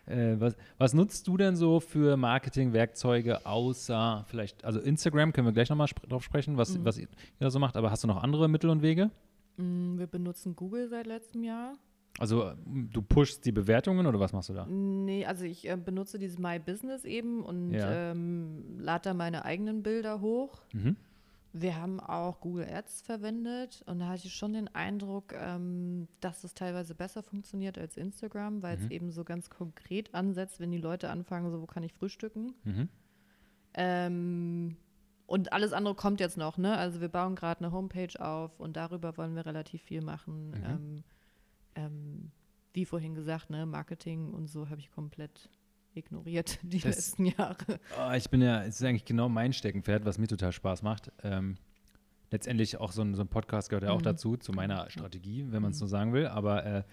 [0.05, 5.51] Äh, was, was nutzt du denn so für Marketingwerkzeuge außer vielleicht, also Instagram können wir
[5.53, 6.85] gleich nochmal sp drauf sprechen, was, Mhm.
[6.85, 7.07] was ihr
[7.39, 9.11] da so macht, aber hast du noch andere Mittel und Wege?
[9.57, 11.73] Mm, Wir benutzen Google seit letztem Jahr.
[12.17, 14.65] Also äh, du pushst die Bewertungen oder was machst du da?
[14.67, 18.11] Nee, also ich äh, benutze dieses My Business eben und Ja.
[18.11, 20.61] ähm, lade da meine eigenen Bilder hoch.
[20.73, 20.95] Mhm.
[21.51, 26.43] Wir haben auch Google Ads verwendet und da hatte ich schon den Eindruck, ähm, dass
[26.43, 28.83] es teilweise besser funktioniert als Instagram, weil Mhm.
[28.85, 32.53] es eben so ganz konkret ansetzt, wenn die Leute anfangen, so wo kann ich frühstücken.
[32.65, 32.89] Mhm.
[33.73, 34.77] Ähm,
[35.25, 36.77] und alles andere kommt jetzt noch, ne?
[36.77, 40.49] Also wir bauen gerade eine Homepage auf und darüber wollen wir relativ viel machen.
[40.51, 40.63] Mhm.
[40.65, 41.03] Ähm,
[41.75, 42.31] ähm,
[42.73, 45.49] wie vorhin gesagt, ne, Marketing und so habe ich komplett
[45.93, 47.57] ignoriert die Das- letzten Jahre.
[47.99, 51.11] Oh, ich bin ja, es ist eigentlich genau mein Steckenpferd, was mir total Spaß macht.
[51.23, 51.57] Ähm,
[52.31, 54.03] letztendlich auch so ein, so ein Podcast gehört ja auch Mhm.
[54.03, 55.79] dazu, zu meiner Strategie, wenn man es Mhm.
[55.79, 56.83] so sagen will, aber äh,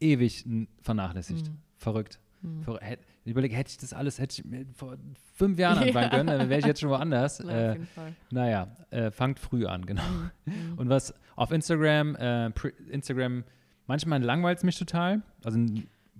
[0.00, 0.44] ewig
[0.82, 1.48] vernachlässigt.
[1.50, 1.58] Mhm.
[1.76, 2.18] Verrückt.
[2.42, 2.62] Hm.
[2.62, 4.96] Ver hätt, ich überlege, hätte ich das alles, hätte ich vor
[5.34, 5.86] fünf Jahren Ja.
[5.88, 7.38] anfangen können, dann wäre ich jetzt schon woanders.
[7.40, 8.12] Ja, auf äh, jeden Fall.
[8.30, 10.02] naja, äh, fangt früh an, genau.
[10.44, 10.74] Mhm.
[10.76, 12.50] Und was auf Instagram, äh,
[12.90, 13.44] Instagram,
[13.86, 15.22] manchmal langweilt es mich total.
[15.44, 15.58] Also,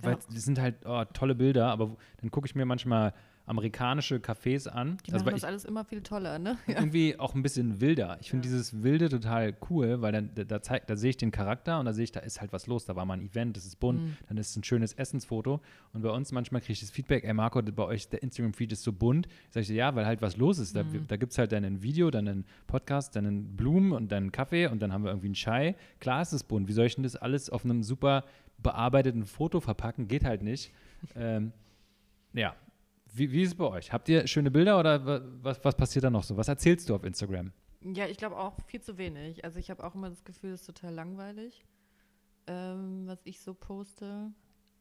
[0.03, 0.18] weil Ja.
[0.32, 3.12] das sind halt oh, tolle Bilder, aber dann gucke ich mir manchmal
[3.47, 4.99] amerikanische Cafés an.
[5.07, 6.59] Die also, machen das ich alles immer viel toller, ne?
[6.66, 8.18] irgendwie auch ein bisschen wilder.
[8.20, 8.53] Ich finde Ja.
[8.53, 11.86] dieses Wilde total cool, weil dann da, da, zeigt, da sehe ich den Charakter und
[11.86, 12.84] da sehe ich, da ist halt was los.
[12.86, 14.16] Da war mal ein Event, das ist bunt, Mhm.
[14.28, 15.61] dann ist es ein schönes Essensfoto.
[15.92, 18.82] Und bei uns manchmal kriege ich das Feedback, ey Marco, bei euch der Instagram-Feed ist
[18.82, 19.28] so bunt.
[19.51, 20.74] Sag ich so, ja, weil halt was los ist.
[20.74, 21.07] Da, Mhm.
[21.07, 24.24] da gibt es halt dann ein Video, dann einen Podcast, dann einen Blumen und dann
[24.24, 25.76] einen Kaffee und dann haben wir irgendwie einen Chai.
[26.01, 26.66] Klar ist es bunt.
[26.68, 28.24] Wie soll ich denn das alles auf einem super
[28.59, 30.09] bearbeiteten Foto verpacken?
[30.09, 30.72] Geht halt nicht.
[31.16, 31.53] ähm,
[32.32, 32.55] ja.
[33.16, 33.92] Wie, wie ist es bei euch?
[33.92, 36.36] Habt ihr schöne Bilder oder wa- was, was passiert da noch so?
[36.36, 37.52] Was erzählst du auf Instagram?
[37.82, 39.44] Ja, ich glaube auch viel zu wenig.
[39.44, 41.64] Also ich habe auch immer das Gefühl, es ist total langweilig,
[42.46, 44.32] ähm, was ich so poste.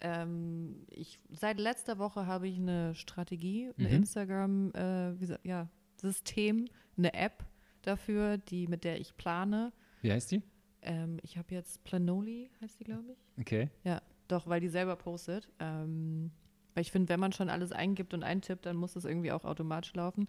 [0.02, 3.90] Ähm, ich, seit letzter Woche habe ich eine Strategie, ein Mhm.
[3.98, 6.68] Instagram, äh, wie, ja, System,
[6.98, 7.46] eine App
[7.82, 9.72] dafür, die, mit der ich plane.
[10.02, 10.42] Wie heißt die?
[10.82, 13.18] Ähm, ich habe jetzt Planoli, heißt die, glaube ich.
[13.40, 13.70] Okay.
[13.84, 15.48] Ja, doch, weil die selber postet.
[15.60, 16.32] Ähm,
[16.76, 19.46] weil ich finde, wenn man schon alles eingibt und eintippt, dann muss das irgendwie auch
[19.46, 20.28] automatisch laufen.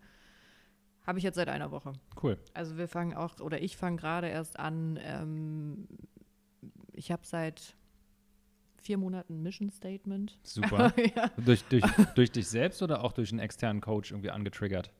[1.06, 1.92] Habe ich jetzt seit einer Woche.
[2.22, 2.38] Cool.
[2.54, 5.86] Also wir fangen auch, oder ich fange gerade erst an, ähm,
[6.92, 7.76] ich habe seit
[8.78, 10.38] vier Monaten ein Mission Statement.
[10.42, 10.94] Super.
[11.16, 11.30] ja.
[11.36, 11.84] durch, durch,
[12.14, 14.90] durch dich selbst oder auch durch einen externen Coach irgendwie angetriggert?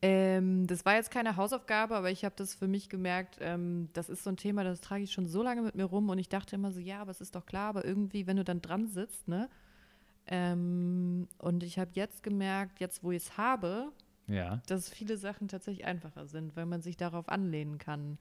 [0.00, 4.08] ähm, das war jetzt keine Hausaufgabe, aber ich habe das für mich gemerkt, ähm, das
[4.08, 6.28] ist so ein Thema, das trage ich schon so lange mit mir rum und ich
[6.28, 8.86] dachte immer so, ja, aber es ist doch klar, aber irgendwie, wenn du dann dran
[8.86, 9.48] sitzt, ne?
[10.30, 13.92] Ähm, und ich habe jetzt gemerkt, jetzt wo ich es habe,
[14.26, 14.60] Ja.
[14.66, 18.18] dass viele Sachen tatsächlich einfacher sind, weil man sich darauf anlehnen kann.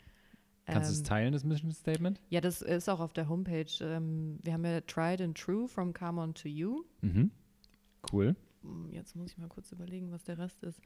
[0.66, 2.22] Kannst du es Ähm, teilen, das Mission Statement?
[2.30, 3.72] Ja, das ist auch auf der Homepage.
[3.82, 6.84] Ähm, wir haben ja Tried and True from Come On to You.
[7.02, 7.32] Mhm.
[8.12, 8.36] Cool.
[8.64, 10.82] Hm, Jetzt muss ich mal kurz überlegen, was der Rest ist.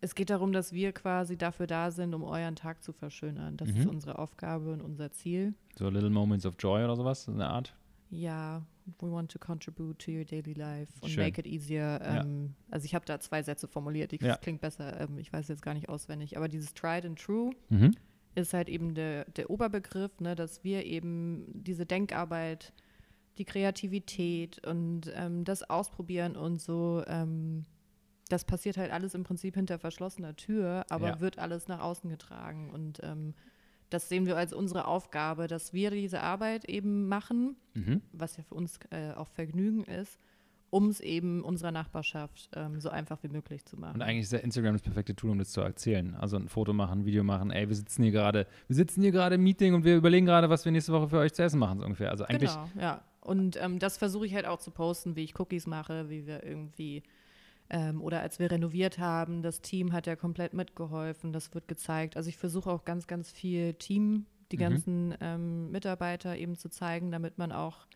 [0.00, 3.56] Es geht darum, dass wir quasi dafür da sind, um euren Tag zu verschönern.
[3.56, 3.90] Das ist Mhm.
[3.90, 5.54] unsere Aufgabe und unser Ziel.
[5.78, 7.74] So Little Moments of Joy oder sowas, so eine Art.
[8.10, 8.62] Ja,
[9.00, 11.24] we want to contribute to your daily life und Schön.
[11.24, 12.00] make it easier.
[12.02, 12.22] Ja.
[12.22, 14.36] Ähm, Also ich habe da zwei Sätze formuliert, die Ja.
[14.36, 15.00] klingt besser.
[15.00, 17.92] Ähm, ich weiß jetzt gar nicht auswendig, aber dieses Tried and True Mhm.
[18.34, 22.72] ist halt eben der, der Oberbegriff, ne, dass wir eben diese Denkarbeit,
[23.38, 27.64] die Kreativität und ähm, das Ausprobieren und so, ähm,
[28.28, 31.20] das passiert halt alles im Prinzip hinter verschlossener Tür, aber Ja.
[31.20, 32.70] wird alles nach außen getragen.
[32.70, 33.34] Und ähm,
[33.92, 38.02] das sehen wir als unsere Aufgabe, dass wir diese Arbeit eben machen, Mhm.
[38.12, 40.18] was ja für uns äh, auch Vergnügen ist,
[40.70, 43.96] um es eben unserer Nachbarschaft ähm, so einfach wie möglich zu machen.
[43.96, 46.14] Und eigentlich ist ja Instagram das perfekte Tool, um das zu erzählen.
[46.14, 47.50] Also ein Foto machen, ein Video machen.
[47.50, 50.48] Ey, wir sitzen hier gerade, wir sitzen hier gerade im Meeting und wir überlegen gerade,
[50.48, 52.10] was wir nächste Woche für euch zu essen machen, so ungefähr.
[52.10, 53.02] Also eigentlich, Genau, ja.
[53.20, 56.42] Und ähm, das versuche ich halt auch zu posten, wie ich Cookies mache, wie wir
[56.42, 57.02] irgendwie
[57.72, 62.16] ähm, oder als wir renoviert haben, das Team hat ja komplett mitgeholfen, das wird gezeigt.
[62.16, 64.60] Also ich versuche auch ganz, ganz viel Team, die Mhm.
[64.60, 67.86] ganzen ähm, Mitarbeiter eben zu zeigen, damit man auch,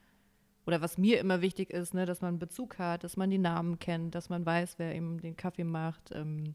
[0.67, 3.79] oder was mir immer wichtig ist, ne, dass man Bezug hat, dass man die Namen
[3.79, 6.55] kennt, dass man weiß, wer eben den Kaffee macht, ähm,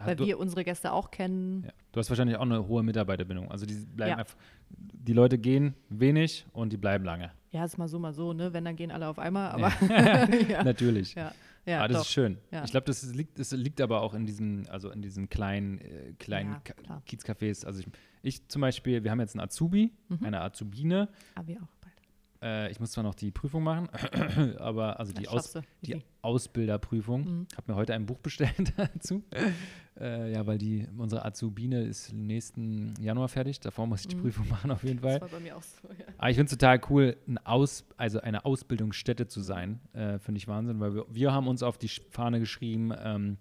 [0.00, 1.62] weil du, wir unsere Gäste auch kennen.
[1.64, 3.50] ja, du hast wahrscheinlich auch eine hohe Mitarbeiterbindung.
[3.50, 4.16] Also die bleiben Ja.
[4.18, 4.36] einfach,
[4.70, 7.32] die Leute gehen wenig und die bleiben lange.
[7.50, 8.52] Ja, ist mal so, mal so, ne?
[8.52, 11.14] Wenn, dann gehen alle auf einmal, aber ja, Natürlich.
[11.14, 11.32] ja,
[11.68, 12.04] ja, ah, das doch.
[12.04, 12.38] ist schön.
[12.50, 12.64] Ja.
[12.64, 16.14] Ich glaube, das liegt, das liegt aber auch in diesen, also in diesen kleinen, äh,
[16.18, 16.56] kleinen
[16.88, 17.02] Ja.
[17.06, 17.64] Kiezcafés.
[17.66, 17.86] Also ich,
[18.22, 20.24] ich zum Beispiel, wir haben jetzt einen Azubi, Mhm.
[20.24, 21.08] eine Azubine.
[21.34, 21.68] Aber wir auch.
[22.40, 23.88] Äh, ich muss zwar noch die Prüfung machen,
[24.58, 26.00] aber also die, Aus, die.
[26.22, 27.22] Ausbilderprüfung.
[27.24, 27.46] Mhm.
[27.56, 29.22] Habe mir heute ein Buch bestellt dazu.
[29.98, 33.58] äh, ja, weil die unsere Azubine ist nächsten Januar fertig.
[33.60, 34.20] Davor muss ich die Mhm.
[34.22, 35.18] Prüfung machen auf jeden Fall.
[35.18, 36.04] Das war bei mir auch so, ja.
[36.18, 39.80] Aber ich finde es total cool, ein Aus, also eine Ausbildungsstätte zu sein.
[39.92, 43.38] Äh, finde ich Wahnsinn, weil wir, wir haben uns auf die Fahne geschrieben, ähm,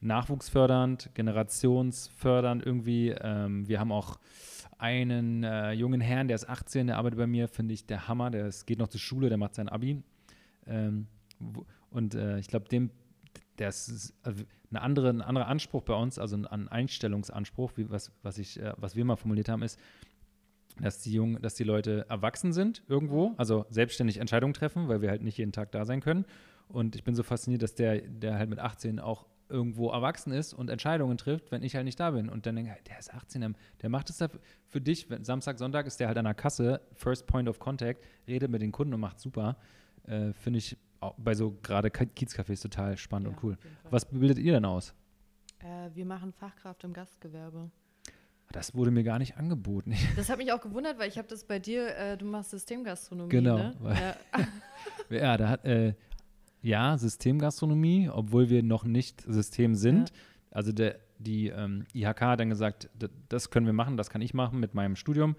[0.00, 3.10] nachwuchsfördernd, generationsfördernd irgendwie.
[3.10, 4.18] Ähm, wir haben auch
[4.78, 8.30] einen äh, jungen Herrn, der ist 18, der arbeitet bei mir, finde ich der Hammer.
[8.30, 10.02] Der ist, geht noch zur Schule, der macht sein Abi.
[10.66, 11.06] Ähm,
[11.38, 12.90] wo, und äh, ich glaube, dem,
[13.58, 17.90] der ist also eine andere, ein anderer Anspruch bei uns, also ein, ein Einstellungsanspruch, wie,
[17.90, 19.78] was, was, ich, äh, was wir mal formuliert haben, ist,
[20.80, 25.08] dass die Jungen, dass die Leute erwachsen sind irgendwo, also selbstständig Entscheidungen treffen, weil wir
[25.08, 26.26] halt nicht jeden Tag da sein können.
[26.68, 30.52] Und ich bin so fasziniert, dass der, der halt mit 18 auch irgendwo erwachsen ist
[30.54, 32.28] und Entscheidungen trifft, wenn ich halt nicht da bin.
[32.28, 34.28] Und dann denke ich, der ist 18, der, macht es da
[34.66, 35.06] für, dich.
[35.22, 38.72] Samstag, Sonntag ist der halt an der Kasse, First Point of Contact, redet mit den
[38.72, 39.56] Kunden und macht super.
[40.06, 43.58] Äh, Finde ich auch bei so gerade Ki- Kiezcafés total spannend Ja, und cool.
[43.90, 44.94] Was bildet ihr denn aus?
[45.60, 47.70] Äh, wir machen Fachkraft im Gastgewerbe.
[48.52, 49.94] Das wurde mir gar nicht angeboten.
[50.16, 53.28] Das hat mich auch gewundert, weil ich habe das bei dir, äh, du machst Systemgastronomie,
[53.30, 53.76] Genau, ne?
[55.10, 55.94] Ja, Ja, da hat, äh,
[56.62, 60.12] ja, Systemgastronomie, obwohl wir noch nicht System sind.
[60.50, 62.88] Also der, die ähm, IHK hat dann gesagt,
[63.28, 65.36] das können wir machen, das kann ich machen mit meinem Studium.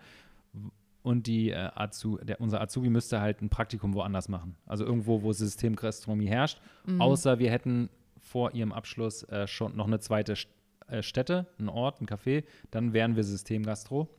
[1.03, 4.55] Und die, äh, Azu, der, unser Azubi müsste halt ein Praktikum woanders machen.
[4.65, 6.59] Also irgendwo, wo Systemgastronomie herrscht.
[6.85, 7.01] Mhm.
[7.01, 7.89] Außer wir hätten
[8.19, 10.47] vor ihrem Abschluss äh, schon noch eine zweite St-
[10.87, 12.43] äh, Stätte, einen Ort, ein Café.
[12.71, 14.09] Dann wären wir Systemgastro.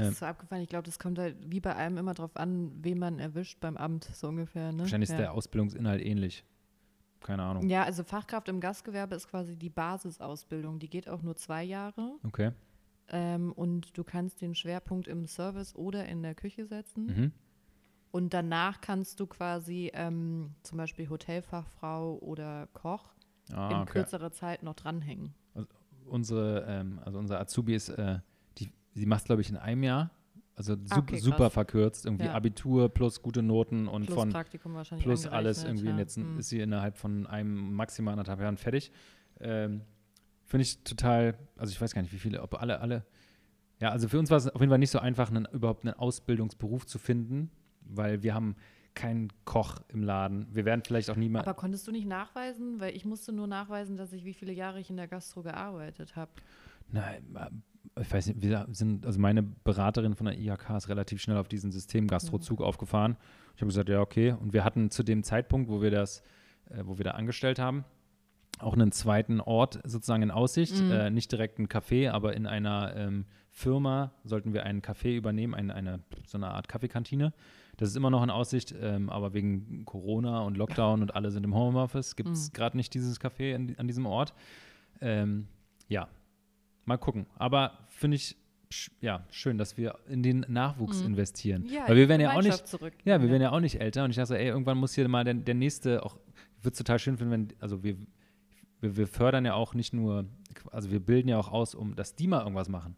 [0.00, 0.62] Das Ähm, ist so abgefahren.
[0.62, 3.76] Ich glaube, das kommt halt wie bei allem immer drauf an, wen man erwischt beim
[3.76, 4.72] Amt, so ungefähr.
[4.72, 4.80] Ne?
[4.80, 5.14] Wahrscheinlich ja.
[5.16, 6.44] ist der Ausbildungsinhalt ähnlich.
[7.20, 7.68] Keine Ahnung.
[7.68, 10.78] Ja, also Fachkraft im Gastgewerbe ist quasi die Basisausbildung.
[10.78, 12.14] Die geht auch nur zwei Jahre.
[12.26, 12.52] Okay.
[13.08, 17.06] Ähm, und du kannst den Schwerpunkt im Service oder in der Küche setzen.
[17.06, 17.32] Mhm.
[18.12, 23.12] Und danach kannst du quasi ähm, zum Beispiel Hotelfachfrau oder Koch
[23.52, 23.92] Ah, in okay.
[23.92, 25.34] kürzerer Zeit noch dranhängen.
[26.06, 28.18] unsere, ähm, also unser Azubi ist, äh,
[29.00, 30.10] sie macht es, glaube ich, in einem Jahr.
[30.56, 31.22] Also sup Okay, krass.
[31.24, 32.04] super verkürzt.
[32.04, 32.34] Irgendwie Ja.
[32.34, 35.88] Abitur plus gute Noten und Plus von Praktikum wahrscheinlich plus alles irgendwie.
[35.88, 35.96] ja.
[35.98, 36.38] Jetzt Hm.
[36.38, 38.92] ist sie innerhalb von einem maximal anderthalb Jahren fertig.
[39.40, 39.82] Ähm,
[40.44, 43.06] Finde ich total, also ich weiß gar nicht, wie viele, ob alle, alle.
[43.80, 45.94] Ja, also für uns war es auf jeden Fall nicht so einfach, einen, überhaupt einen
[45.94, 47.50] Ausbildungsberuf zu finden,
[47.82, 48.56] weil wir haben
[48.94, 50.46] keinen Koch im Laden.
[50.52, 51.46] Wir werden vielleicht auch niemand.
[51.46, 52.80] Aber konntest du nicht nachweisen?
[52.80, 56.16] Weil ich musste nur nachweisen, dass ich wie viele Jahre ich in der Gastro gearbeitet
[56.16, 56.32] habe.
[56.90, 57.24] Nein,
[58.00, 61.48] ich weiß nicht, wir sind, also meine Beraterin von der IHK ist relativ schnell auf
[61.48, 63.16] diesen System-Gastrozug aufgefahren.
[63.56, 64.32] Ich habe gesagt, ja, okay.
[64.32, 66.22] Und wir hatten zu dem Zeitpunkt, wo wir das,
[66.70, 67.84] äh, wo wir da angestellt haben,
[68.58, 70.80] auch einen zweiten Ort sozusagen in Aussicht.
[70.80, 70.90] Mhm.
[70.92, 75.54] Äh, nicht direkt ein Café, aber in einer ähm, Firma sollten wir einen Café übernehmen,
[75.54, 77.32] ein, eine, so eine Art Kaffeekantine.
[77.76, 81.44] Das ist immer noch in Aussicht, ähm, aber wegen Corona und Lockdown und alle sind
[81.44, 82.52] im Homeoffice, gibt es Mhm.
[82.52, 84.34] gerade nicht dieses Café an, an diesem Ort.
[85.00, 85.48] Ähm,
[85.88, 86.08] ja,
[86.84, 87.26] mal gucken.
[87.36, 88.36] Aber finde ich
[89.00, 91.06] ja, schön, dass wir in den Nachwuchs Mhm.
[91.08, 91.64] investieren.
[91.66, 92.94] Ja, Weil wir werden ja auch nicht, Zurück.
[93.04, 95.24] ja, wir werden ja auch nicht älter und ich dachte, ey, irgendwann muss hier mal
[95.24, 96.16] der, der nächste auch,
[96.58, 97.96] ich würde es total schön finden, wenn, also wir,
[98.80, 100.24] wir, wir fördern ja auch nicht nur,
[100.70, 102.96] also wir bilden ja auch aus, um, dass die mal irgendwas machen.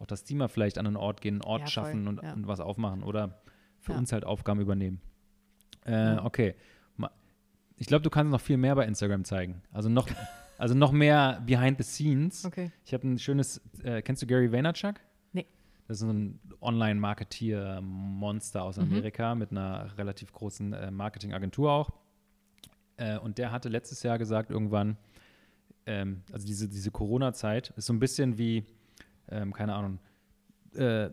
[0.00, 2.32] Auch, dass die mal vielleicht an einen Ort gehen, einen Ort Ja, schaffen und, ja.
[2.32, 3.40] und was aufmachen oder
[3.78, 3.98] für Ja.
[3.98, 5.00] uns halt Aufgaben übernehmen.
[5.86, 6.24] Äh, Ja.
[6.24, 6.54] Okay.
[7.76, 9.62] Ich glaube, du kannst noch viel mehr bei Instagram zeigen.
[9.72, 10.06] Also noch,
[10.62, 12.44] also noch mehr behind the scenes.
[12.44, 12.70] Okay.
[12.84, 14.94] Ich habe ein schönes, äh, kennst du Gary Vaynerchuk?
[15.32, 15.44] Nee.
[15.88, 18.84] Das ist ein Online-Marketier-Monster aus Mhm.
[18.84, 21.90] Amerika mit einer relativ großen äh, Marketingagentur auch.
[22.96, 24.96] Äh, und der hatte letztes Jahr gesagt, irgendwann,
[25.86, 28.64] ähm, also diese, diese Corona-Zeit ist so ein bisschen wie,
[29.30, 29.98] ähm, keine Ahnung,
[30.76, 31.10] äh,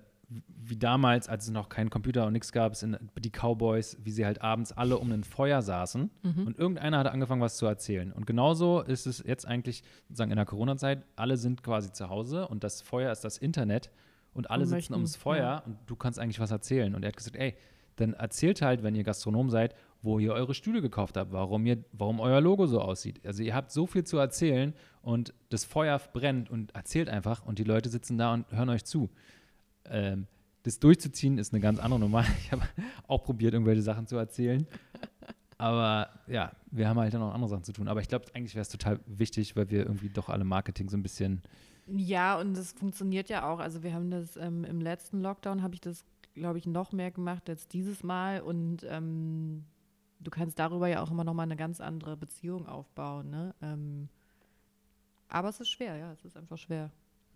[0.47, 4.25] wie damals, als es noch keinen Computer und nichts gab, sind die Cowboys, wie sie
[4.25, 6.45] halt abends alle um ein Feuer saßen Mhm.
[6.47, 8.11] und irgendeiner hat angefangen, was zu erzählen.
[8.11, 12.47] Und genauso ist es jetzt eigentlich, sozusagen in der Corona-Zeit, alle sind quasi zu Hause
[12.47, 13.89] und das Feuer ist das Internet
[14.33, 15.57] und alle Und sitzen möchten, ums Feuer ja.
[15.65, 16.93] und du kannst eigentlich was erzählen.
[16.93, 17.55] Und er hat gesagt, ey,
[17.95, 21.83] dann erzählt halt, wenn ihr Gastronom seid, wo ihr eure Stühle gekauft habt, warum, ihr,
[21.91, 23.19] warum euer Logo so aussieht.
[23.25, 27.59] Also ihr habt so viel zu erzählen und das Feuer brennt und erzählt einfach und
[27.59, 29.09] die Leute sitzen da und hören euch zu.
[29.85, 30.27] Ähm,
[30.63, 32.25] das durchzuziehen ist eine ganz andere Nummer.
[32.39, 32.63] Ich habe
[33.07, 34.67] auch probiert, irgendwelche Sachen zu erzählen.
[35.57, 37.87] Aber ja, wir haben halt dann noch andere Sachen zu tun.
[37.87, 40.97] Aber ich glaube, eigentlich wäre es total wichtig, weil wir irgendwie doch alle Marketing so
[40.97, 41.41] ein bisschen.
[41.87, 43.59] Ja, und das funktioniert ja auch.
[43.59, 47.11] Also wir haben das ähm, im letzten Lockdown, habe ich das, glaube ich, noch mehr
[47.11, 48.41] gemacht als dieses Mal.
[48.41, 49.65] Und ähm,
[50.19, 53.29] du kannst darüber ja auch immer noch mal eine ganz andere Beziehung aufbauen.
[53.29, 53.55] Ne?
[53.61, 54.07] Ähm,
[55.27, 56.91] aber es ist schwer, ja, es ist einfach schwer,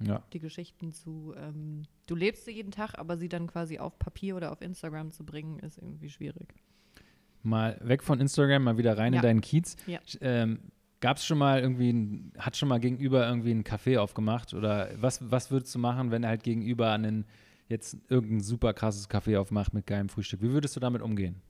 [0.05, 0.23] Ja.
[0.33, 1.33] die Geschichten zu.
[1.37, 5.11] Ähm, du lebst sie jeden Tag, aber sie dann quasi auf Papier oder auf Instagram
[5.11, 6.53] zu bringen, ist irgendwie schwierig.
[7.41, 9.19] Mal weg von Instagram, mal wieder rein Ja.
[9.19, 9.75] in deinen Kiez.
[9.87, 9.99] Ja.
[10.21, 10.59] Ähm,
[11.01, 14.53] Gab es schon mal irgendwie, ein, hat schon mal gegenüber irgendwie einen Café aufgemacht?
[14.53, 17.25] Oder was, was würdest du machen, wenn er halt gegenüber einen
[17.67, 20.41] jetzt irgendein super krasses Café aufmacht mit geilem Frühstück?
[20.41, 21.41] Wie würdest du damit umgehen?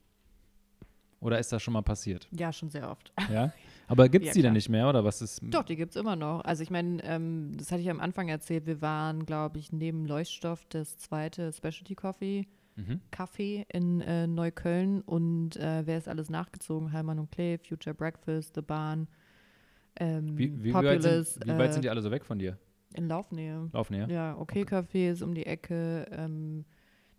[1.20, 2.28] Oder ist das schon mal passiert?
[2.32, 3.14] Ja, schon sehr oft.
[3.32, 3.54] Ja?
[3.88, 4.54] Aber gibt es Ja, die denn klar.
[4.54, 4.88] nicht mehr?
[4.90, 5.42] Oder was ist.
[5.44, 6.42] Doch, die gibt es immer noch.
[6.46, 10.06] Also ich meine, ähm, das hatte ich am Anfang erzählt, wir waren, glaube ich, neben
[10.06, 13.02] Leuchtstoff das zweite Specialty Coffee Mhm.
[13.12, 16.92] Café in äh, Neukölln und äh, wer ist alles nachgezogen?
[16.92, 19.08] Heimann und Clay, Future Breakfast, The Barn,
[20.00, 22.40] ähm, Wie, wie, Populous, weit sind, wie weit äh, sind die alle so weg von
[22.40, 22.58] dir?
[22.96, 23.70] in Laufnähe.
[23.74, 24.08] Laufen ja?
[24.08, 26.08] Ja, okay, Café ist um die Ecke.
[26.12, 26.66] Ähm,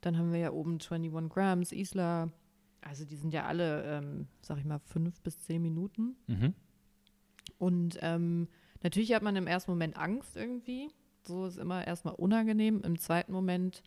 [0.00, 2.30] dann haben wir ja oben 21 Grams, Isla.
[2.84, 6.16] Also die sind ja alle, ähm, sag ich mal, fünf bis zehn Minuten.
[6.26, 6.54] Mhm.
[7.58, 8.48] Und ähm,
[8.82, 10.88] natürlich hat man im ersten Moment Angst irgendwie.
[11.22, 12.82] So ist immer erstmal unangenehm.
[12.82, 13.82] Im zweiten Moment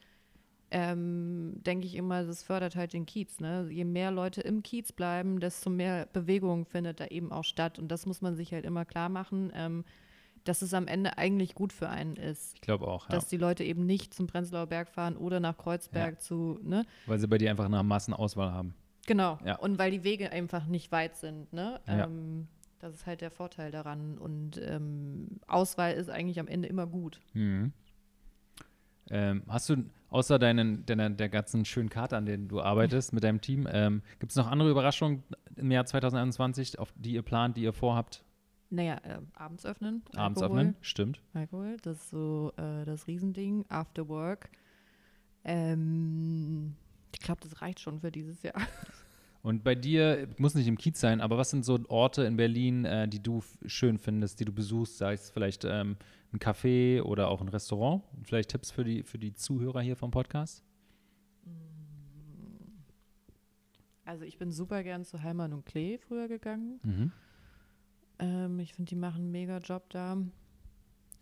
[0.72, 3.40] ähm, denke ich immer, das fördert halt den Kiez.
[3.40, 3.68] Ne?
[3.70, 7.80] Je mehr Leute im Kiez bleiben, desto mehr Bewegung findet da eben auch statt.
[7.80, 9.86] Und das muss man sich halt immer klar machen, ähm,
[10.44, 12.56] dass es am Ende eigentlich gut für einen ist.
[12.56, 13.16] Ich glaube auch, ja.
[13.16, 16.86] Dass die Leute eben nicht zum Prenzlauer Berg fahren oder nach Kreuzberg zu, ne?
[17.06, 18.74] Weil sie bei dir einfach eine Massenauswahl haben.
[19.08, 19.40] Genau.
[19.44, 19.58] Ja.
[19.58, 21.80] Und weil die Wege einfach nicht weit sind, ne?
[21.88, 22.04] Ja.
[22.04, 22.48] Ähm,
[22.80, 24.20] das ist halt der Vorteil daran.
[24.20, 27.20] Und ähm, Auswahl ist eigentlich am Ende immer gut.
[27.34, 27.74] Mhm.
[29.10, 33.24] Ähm, hast du außer deinen, deiner, der ganzen schönen Karte, an denen du arbeitest mit
[33.24, 35.24] deinem Team, ähm, gibt es noch andere Überraschungen
[35.56, 38.24] im Jahr 2021, auf die ihr plant, die ihr vorhabt?
[38.70, 40.04] Naja, äh, abends öffnen.
[40.16, 40.76] Abends Alkohol, öffnen?
[40.82, 41.22] Stimmt.
[41.34, 43.66] Alkohol, das ist so äh, das Riesending.
[43.70, 44.50] After Work.
[45.46, 46.76] Ähm,
[47.14, 48.56] ich glaube, das reicht schon für dieses Jahr.
[49.48, 52.84] Und bei dir, muss nicht im Kiez sein, aber was sind so Orte in Berlin,
[52.84, 54.98] äh, die du schön findest, die du besuchst?
[54.98, 55.96] Sei es vielleicht ähm,
[56.34, 58.04] ein Café oder auch ein Restaurant?
[58.24, 60.66] Vielleicht Tipps für die, für die Zuhörer hier vom Podcast?
[64.04, 66.82] Also ich bin super gern zu Heimann und Klee früher gegangen.
[66.84, 67.12] Mhm.
[68.20, 70.18] Ähm, ich finde, die machen einen mega Job da.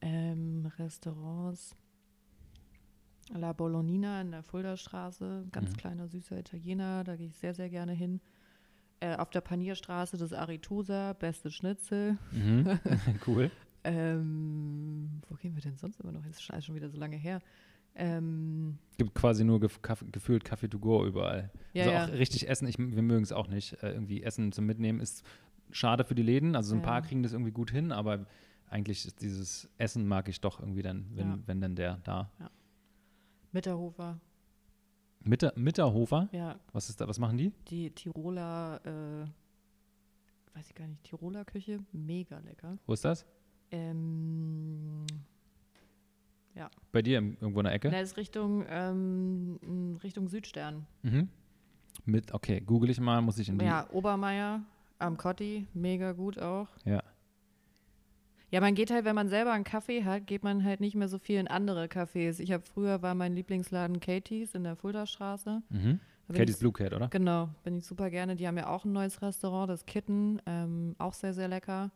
[0.01, 1.75] Ähm, Restaurants.
[3.33, 5.77] La Bolognina in der Fuldastraße, ganz Mhm.
[5.77, 8.21] kleiner, süßer Italiener, da gehe ich sehr, sehr gerne hin.
[8.99, 12.17] Äh, auf der Panierstraße das Aritusa, beste Schnitzel.
[12.31, 12.79] Mhm.
[13.27, 13.51] cool.
[13.83, 16.23] Ähm, wo gehen wir denn sonst immer noch?
[16.23, 17.39] Das ist schon wieder so lange her.
[17.95, 21.49] Ähm, Gibt quasi nur gef Kaff- gefühlt Kaffee to go überall.
[21.73, 22.05] ja, also ja.
[22.05, 23.81] auch richtig Essen, ich, wir mögen es auch nicht.
[23.83, 25.25] Äh, irgendwie Essen zum Mitnehmen ist
[25.71, 26.55] schade für die Läden.
[26.55, 26.85] Also so ein Ja.
[26.87, 28.25] paar kriegen das irgendwie gut hin, aber
[28.69, 31.39] eigentlich ist dieses Essen mag ich doch irgendwie dann, wenn, Ja.
[31.45, 32.29] wenn dann der da.
[33.55, 34.19] Mitterhofer,
[35.23, 37.53] Mitter, Mitterhofer, ja, was ist da, was machen die?
[37.69, 42.77] die Tiroler, äh, weiß ich gar nicht, Tiroler Küche, mega lecker.
[42.85, 43.25] Wo ist das?
[43.71, 45.05] Ähm,
[46.91, 47.89] Bei dir im, irgendwo in der Ecke?
[47.91, 50.85] Da ist Richtung, ähm, m, Richtung Südstern.
[51.03, 51.29] Mhm.
[52.03, 53.63] Mit, okay, google ich mal, muss ich in die.
[53.65, 54.63] Ja, Obermeier
[54.99, 56.67] am Kotti, mega gut auch.
[56.83, 57.01] Ja.
[58.51, 61.07] Ja, man geht halt, wenn man selber einen Kaffee hat, geht man halt nicht mehr
[61.07, 62.39] so viel in andere Cafés.
[62.39, 65.61] Ich habe früher war mein Lieblingsladen Katie's in der Fuldastraße.
[65.69, 65.99] Mhm.
[66.33, 67.07] Katie's Blue Cat, oder?
[67.09, 68.35] Genau, bin ich super gerne.
[68.35, 71.91] Die haben ja auch ein neues Restaurant, das Kitten, ähm, auch sehr, sehr lecker.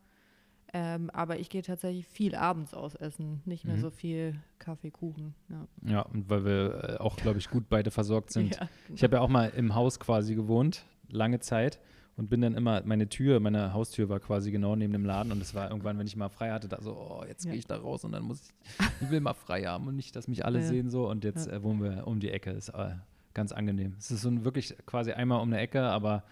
[0.72, 3.82] Ähm, aber ich gehe tatsächlich viel abends aus essen, nicht mehr mhm.
[3.82, 5.34] so viel Kaffee, Kuchen.
[5.50, 8.56] Ja, ja und weil wir äh, auch, glaube ich, gut beide versorgt sind.
[8.56, 8.96] Ja, genau.
[8.96, 11.80] Ich habe ja auch mal im Haus quasi gewohnt, lange Zeit.
[12.20, 15.42] Und bin dann immer, meine Tür, meine Haustür war quasi genau neben dem Laden und
[15.42, 17.52] es war irgendwann, wenn ich mal frei hatte, da so, oh, jetzt ja.
[17.52, 20.18] gehe ich da raus und dann muss ich, ich will mal frei haben und nicht,
[20.18, 22.52] dass mich alle sehen so und jetzt äh, wohnen wir um die Ecke.
[22.52, 22.96] Ist äh,
[23.34, 23.96] ganz angenehm.
[23.98, 26.26] Es ist so ein, wirklich quasi einmal um eine Ecke, aber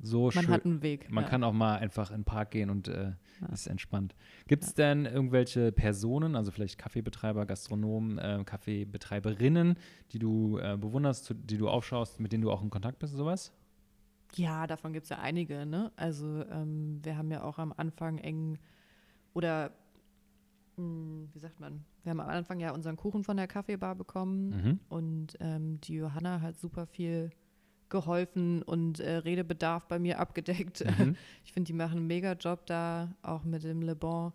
[0.00, 0.42] so man schön.
[0.44, 1.10] Man hat einen Weg.
[1.10, 1.30] Man ja.
[1.30, 3.48] kann auch mal einfach in den Park gehen und äh, ja.
[3.52, 4.14] ist entspannt.
[4.46, 9.76] Gibt es denn irgendwelche Personen, also vielleicht Kaffeebetreiber, Gastronomen, äh, Kaffeebetreiberinnen,
[10.12, 13.52] die du äh, bewunderst, die du aufschaust, mit denen du auch in Kontakt bist, sowas?
[14.36, 15.66] Ja, davon gibt es ja einige.
[15.66, 15.92] Ne?
[15.96, 18.58] Also ähm, wir haben ja auch am Anfang eng
[19.32, 19.70] oder
[20.76, 23.94] mh, hm, wie sagt man, wir haben am Anfang ja unseren Kuchen von der Kaffeebar
[23.94, 24.80] bekommen mhm.
[24.88, 27.30] und ähm, die Johanna hat super viel
[27.88, 30.84] geholfen und äh, Redebedarf bei mir abgedeckt.
[30.98, 31.16] Mhm.
[31.44, 34.32] Ich finde, die machen einen mega Job da, auch mit dem Le Bon.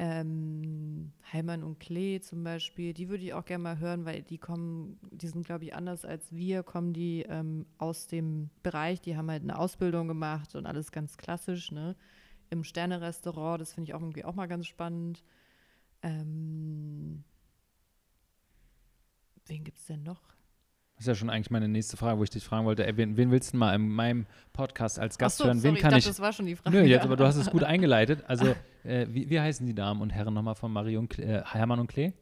[0.00, 4.38] Ähm, Heimann und Klee zum Beispiel, die würde ich auch gerne mal hören, weil die
[4.38, 9.16] kommen, die sind, glaube ich, anders als wir, kommen die ähm, aus dem Bereich, die
[9.16, 11.96] haben halt eine Ausbildung gemacht und alles ganz klassisch, ne?
[12.50, 15.24] Im Sterne-Restaurant, das finde ich auch irgendwie auch mal ganz spannend.
[16.02, 17.24] Ähm,
[19.46, 20.37] wen gibt es denn noch?
[20.98, 23.16] Das ist ja schon eigentlich meine nächste Frage, wo ich dich fragen wollte, ey, wen,
[23.16, 25.62] wen, willst du mal in meinem Podcast als Gast so, hören?
[25.62, 26.06] Wen sorry, kann ich, ich?
[26.06, 26.76] Das war schon die Frage.
[26.76, 28.24] Nö, jetzt, aber du hast es gut eingeleitet.
[28.26, 31.78] Also, äh, wie, wie, heißen die Damen und Herren nochmal von Marie und äh, Hermann
[31.78, 32.14] und Klee?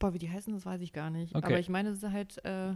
[0.00, 1.36] Boah, wie die heißen, das weiß ich gar nicht.
[1.36, 1.46] Okay.
[1.46, 2.72] Aber ich meine, es ist halt äh,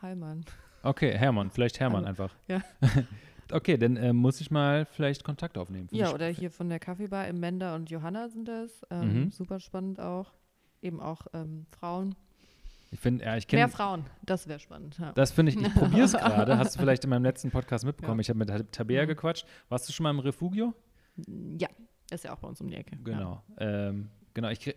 [0.00, 0.46] Heilmann.
[0.82, 2.36] Okay, Hermann, vielleicht Hermann also, einfach.
[2.46, 2.62] Ja.
[3.52, 5.88] okay, dann äh, muss ich mal vielleicht Kontakt aufnehmen.
[5.90, 8.86] Ja, oder hier von der Kaffeebar Mender und Johanna sind das.
[8.90, 9.30] Ähm, mhm.
[9.32, 10.32] Super spannend auch.
[10.80, 12.14] Eben auch ähm, Frauen.
[12.90, 13.60] Ich finde, ja, ich kenne.
[13.60, 14.98] Mehr Frauen, das wäre spannend.
[14.98, 15.12] Ja.
[15.12, 16.56] Das finde ich, ich probiere es gerade.
[16.56, 18.18] Hast du vielleicht in meinem letzten Podcast mitbekommen?
[18.18, 18.22] Ja.
[18.22, 19.08] Ich habe mit Tabea mhm.
[19.08, 19.46] gequatscht.
[19.68, 20.74] Warst du schon mal im Refugio?
[21.58, 21.68] Ja,
[22.10, 22.96] ist ja auch bei uns um die Ecke.
[22.96, 23.42] Genau.
[23.60, 23.88] Ja.
[23.88, 24.74] Ähm, genau, ich,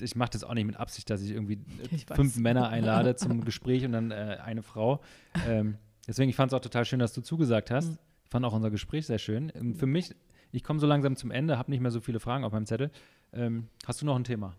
[0.00, 2.36] ich mache das auch nicht mit Absicht, dass ich irgendwie ich fünf weiß.
[2.36, 5.02] Männer einlade zum Gespräch und dann äh, eine Frau.
[5.46, 5.76] Ähm,
[6.06, 7.90] deswegen, ich fand es auch total schön, dass du zugesagt hast.
[7.90, 7.98] Mhm.
[8.24, 9.52] Ich fand auch unser Gespräch sehr schön.
[9.54, 10.14] Ähm, für mich,
[10.50, 12.90] ich komme so langsam zum Ende, habe nicht mehr so viele Fragen auf meinem Zettel.
[13.34, 14.56] Ähm, hast du noch ein Thema?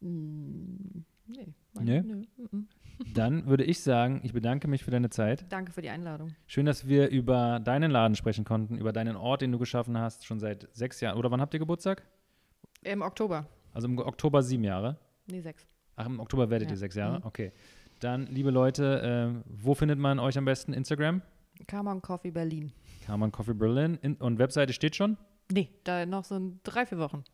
[0.00, 1.04] Mhm.
[1.26, 1.54] Nee.
[1.80, 2.02] Nee?
[2.02, 2.22] Nö.
[3.14, 5.44] Dann würde ich sagen, ich bedanke mich für deine Zeit.
[5.50, 6.34] Danke für die Einladung.
[6.46, 10.24] Schön, dass wir über deinen Laden sprechen konnten, über deinen Ort, den du geschaffen hast,
[10.24, 11.18] schon seit sechs Jahren.
[11.18, 12.04] Oder wann habt ihr Geburtstag?
[12.82, 13.46] Im Oktober.
[13.72, 14.96] Also im Oktober sieben Jahre?
[15.26, 15.66] Nee, sechs.
[15.96, 16.74] Ach, im Oktober werdet ja.
[16.74, 17.18] ihr sechs Jahre?
[17.18, 17.26] Mhm.
[17.26, 17.52] Okay.
[18.00, 20.72] Dann, liebe Leute, äh, wo findet man euch am besten?
[20.72, 21.22] Instagram?
[21.66, 22.72] Carman Coffee Berlin.
[23.06, 23.98] Carman Coffee Berlin.
[24.02, 25.16] In, und Webseite steht schon?
[25.50, 27.24] Nee, da noch so drei, vier Wochen.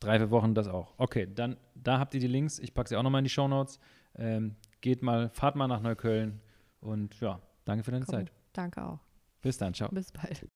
[0.00, 0.94] Drei, vier Wochen das auch.
[0.98, 2.58] Okay, dann da habt ihr die Links.
[2.58, 3.78] Ich packe sie auch nochmal in die Show Notes.
[4.16, 6.40] Ähm, geht mal, fahrt mal nach Neukölln
[6.80, 8.32] und ja, danke für deine Komm, Zeit.
[8.52, 8.98] Danke auch.
[9.42, 9.88] Bis dann, ciao.
[9.90, 10.44] Bis bald.